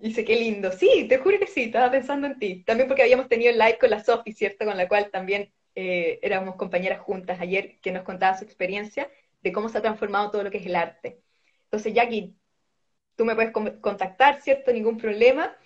[0.00, 0.72] dice, mm, qué lindo.
[0.72, 2.64] Sí, te juro que sí, estaba pensando en ti.
[2.64, 4.64] También porque habíamos tenido el live con la Sofi, ¿cierto?
[4.64, 9.10] Con la cual también eh, éramos compañeras juntas ayer, que nos contaba su experiencia
[9.42, 11.20] de cómo se ha transformado todo lo que es el arte.
[11.64, 12.36] Entonces, Jackie,
[13.16, 14.72] tú me puedes contactar, ¿cierto?
[14.72, 15.56] Ningún problema.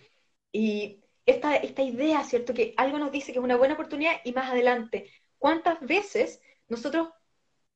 [0.53, 2.55] Y esta, esta idea, ¿cierto?
[2.55, 5.11] Que algo nos dice que es una buena oportunidad y más adelante.
[5.39, 7.09] ¿Cuántas veces nosotros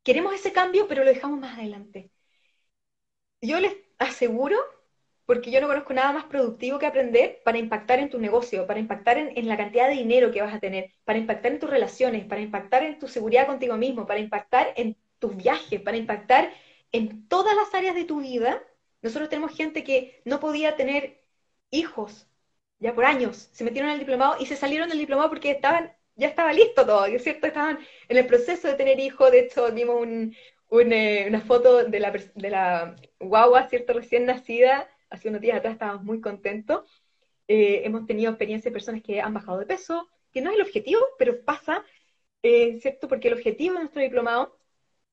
[0.02, 2.10] queremos ese cambio, pero lo dejamos más adelante.
[3.40, 4.56] Yo les aseguro,
[5.26, 8.80] porque yo no conozco nada más productivo que aprender para impactar en tu negocio, para
[8.80, 12.24] impactar en, la cantidad de dinero que vas a tener, para impactar en tus relaciones,
[12.26, 16.52] para impactar en tu seguridad contigo mismo, para impactar en tus viajes, para impactar
[16.92, 18.62] en todas las áreas de tu vida.
[19.02, 21.22] Nosotros tenemos gente que no podía tener
[21.70, 22.26] hijos
[22.78, 26.28] ya por años, se metieron al diplomado y se salieron del diplomado porque estaban ya
[26.28, 27.46] estaba listo todo, ¿cierto?
[27.46, 27.78] Estaban
[28.08, 30.06] en el proceso de tener hijos, de hecho vimos
[30.70, 33.92] eh, una foto de la, de la guagua, ¿cierto?
[33.94, 37.02] Recién nacida, hace unos días atrás estábamos muy contentos.
[37.48, 40.62] Eh, hemos tenido experiencia de personas que han bajado de peso, que no es el
[40.62, 41.84] objetivo, pero pasa,
[42.42, 43.08] eh, ¿cierto?
[43.08, 44.58] Porque el objetivo de nuestro diplomado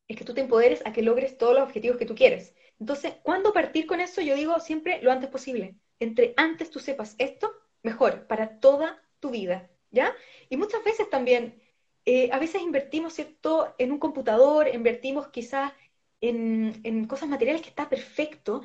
[0.07, 2.55] es que tú te empoderes a que logres todos los objetivos que tú quieres.
[2.80, 4.21] Entonces, ¿cuándo partir con eso?
[4.21, 5.75] Yo digo siempre lo antes posible.
[5.99, 7.51] Entre antes tú sepas esto,
[7.84, 9.69] mejor, para toda tu vida.
[9.91, 10.15] ¿ya?
[10.49, 11.61] Y muchas veces también,
[12.05, 15.73] eh, a veces invertimos, ¿cierto?, en un computador, invertimos quizás
[16.21, 18.61] en, cosas materiales que está perfecto,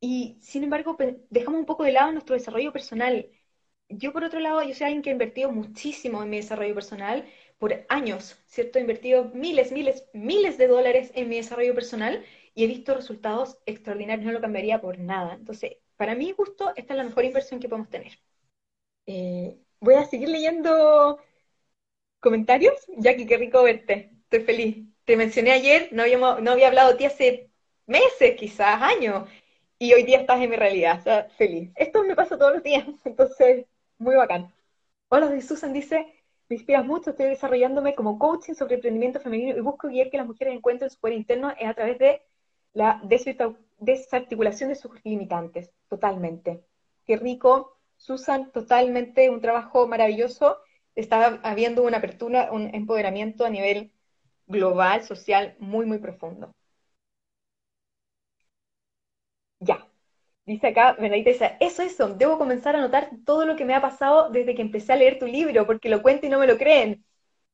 [0.00, 0.96] y sin embargo
[1.30, 3.30] dejamos un poco de lado nuestro desarrollo personal.
[3.88, 7.26] Yo, por otro lado, yo soy alguien que ha invertido muchísimo en mi desarrollo personal
[7.58, 8.78] por años, ¿cierto?
[8.78, 13.58] He invertido miles, miles, miles de dólares en mi desarrollo personal y he visto resultados
[13.66, 15.34] extraordinarios, no lo cambiaría por nada.
[15.34, 18.12] Entonces, para mí, justo, esta es la mejor inversión que podemos tener.
[19.06, 21.18] Eh, voy a seguir leyendo
[22.20, 22.74] comentarios.
[22.98, 24.10] Jackie, qué rico verte.
[24.24, 24.86] Estoy feliz.
[25.04, 27.50] Te mencioné ayer, no, habíamos, no había hablado de ti hace
[27.86, 29.28] meses, quizás años,
[29.78, 30.98] y hoy día estás en mi realidad.
[31.00, 31.70] O sea, feliz.
[31.76, 33.66] Esto me pasa todos los días, entonces,
[33.98, 34.52] muy bacán.
[35.08, 36.06] Hola, Susan dice,
[36.48, 40.26] me inspiras mucho, estoy desarrollándome como coaching sobre emprendimiento femenino y busco guiar que las
[40.26, 42.22] mujeres encuentren su poder interno a través de
[42.72, 43.00] la
[43.80, 45.72] desarticulación de sus limitantes.
[45.88, 46.64] Totalmente.
[47.04, 50.58] Qué rico Susan, totalmente un trabajo maravilloso.
[50.94, 53.92] Está habiendo una apertura, un empoderamiento a nivel
[54.46, 56.52] global, social, muy, muy profundo.
[59.60, 59.86] Ya.
[60.46, 63.80] Dice acá, Benedita dice, eso, eso, debo comenzar a notar todo lo que me ha
[63.82, 66.56] pasado desde que empecé a leer tu libro, porque lo cuento y no me lo
[66.56, 67.04] creen.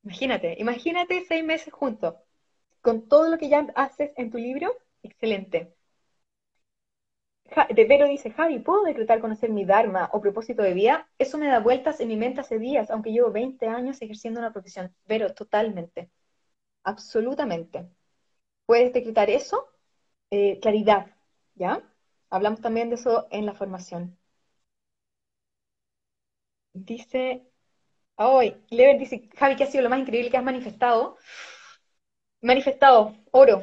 [0.04, 2.14] Imagínate, imagínate seis meses juntos,
[2.82, 5.74] con todo lo que ya haces en tu libro, excelente
[7.70, 11.08] de Vero dice, Javi, ¿puedo decretar conocer mi Dharma o propósito de vida?
[11.18, 14.52] Eso me da vueltas en mi mente hace días, aunque llevo 20 años ejerciendo una
[14.52, 14.94] profesión.
[15.06, 16.10] Vero, totalmente.
[16.84, 17.88] Absolutamente.
[18.66, 19.68] ¿Puedes decretar eso?
[20.30, 21.08] Eh, claridad,
[21.56, 21.82] ¿ya?
[22.32, 24.18] Hablamos también de eso en la formación.
[26.74, 27.46] Dice
[28.16, 31.18] Hoy, Lever dice, Javi, ¿qué ha sido lo más increíble que has manifestado?
[32.42, 33.62] Manifestado oro.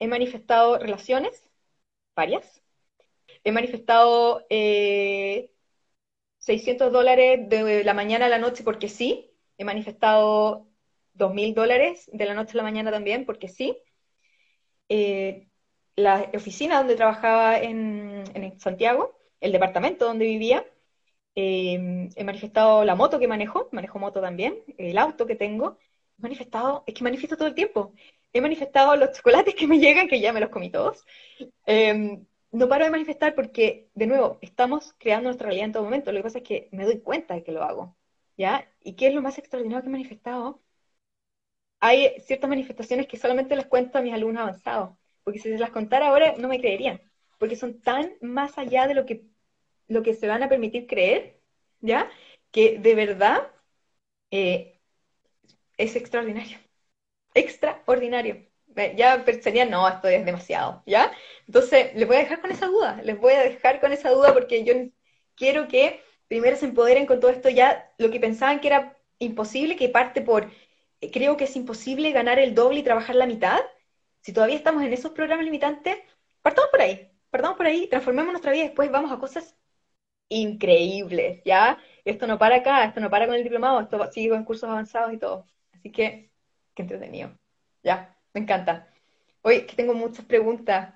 [0.00, 1.50] He manifestado relaciones,
[2.16, 2.62] varias.
[3.44, 5.52] He manifestado eh,
[6.38, 9.32] 600 dólares de la mañana a la noche porque sí.
[9.58, 10.68] He manifestado
[11.14, 13.78] 2.000 dólares de la noche a la mañana también porque sí.
[14.88, 15.48] Eh,
[15.96, 20.64] la oficina donde trabajaba en, en Santiago, el departamento donde vivía,
[21.34, 25.78] eh, he manifestado la moto que manejo, manejo moto también, el auto que tengo,
[26.18, 27.94] he manifestado, es que manifiesto todo el tiempo.
[28.32, 31.04] He manifestado los chocolates que me llegan, que ya me los comí todos.
[31.66, 32.20] Eh,
[32.52, 36.12] no paro de manifestar porque, de nuevo, estamos creando nuestra realidad en todo momento.
[36.12, 37.96] Lo que pasa es que me doy cuenta de que lo hago.
[38.36, 38.68] ¿Ya?
[38.80, 40.62] ¿Y qué es lo más extraordinario que he manifestado?
[41.80, 44.96] Hay ciertas manifestaciones que solamente les cuento a mis alumnos avanzados,
[45.30, 47.00] porque si se las contara ahora no me creerían,
[47.38, 49.26] porque son tan más allá de lo que
[49.86, 51.40] lo que se van a permitir creer,
[51.80, 52.10] ¿ya?
[52.50, 53.48] Que de verdad
[54.32, 54.80] eh,
[55.76, 56.58] es extraordinario.
[57.34, 58.48] Extraordinario.
[58.96, 61.12] Ya pensarían, no, esto es demasiado, ¿ya?
[61.46, 64.34] Entonces, les voy a dejar con esa duda, les voy a dejar con esa duda
[64.34, 64.74] porque yo
[65.36, 69.76] quiero que primero se empoderen con todo esto ya, lo que pensaban que era imposible,
[69.76, 70.50] que parte por,
[71.00, 73.60] eh, creo que es imposible ganar el doble y trabajar la mitad.
[74.20, 75.96] Si todavía estamos en esos programas limitantes,
[76.42, 79.56] partamos por ahí, partamos por ahí, transformemos nuestra vida y después vamos a cosas
[80.28, 81.78] increíbles, ¿ya?
[82.04, 85.12] Esto no para acá, esto no para con el diplomado, esto sigue con cursos avanzados
[85.12, 85.46] y todo.
[85.72, 86.32] Así que,
[86.74, 87.38] qué entretenido.
[87.82, 88.88] Ya, me encanta.
[89.42, 90.94] Hoy que tengo muchas preguntas.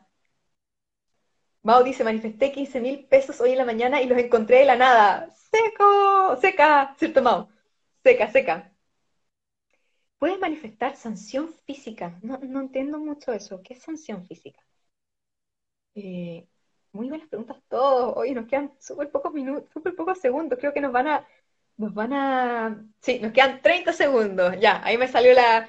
[1.66, 4.76] Mao dice, manifesté 15 mil pesos hoy en la mañana y los encontré de la
[4.76, 5.30] nada.
[5.50, 7.48] Seco, seca, ¿cierto Mao?
[8.04, 8.73] Seca, seca.
[10.24, 12.18] ¿Puedes manifestar sanción física?
[12.22, 13.60] No, no entiendo mucho eso.
[13.62, 14.58] ¿Qué es sanción física?
[15.94, 16.48] Eh,
[16.92, 18.14] muy buenas preguntas todos.
[18.16, 20.58] Hoy nos quedan súper pocos minutos, súper pocos segundos.
[20.58, 21.28] Creo que nos van a,
[21.76, 24.58] nos van a, sí, nos quedan 30 segundos.
[24.58, 25.68] Ya, ahí me salió la.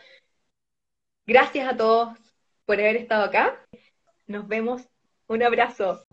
[1.26, 2.18] Gracias a todos
[2.66, 3.60] por haber estado acá.
[4.26, 4.88] Nos vemos.
[5.28, 6.06] Un abrazo.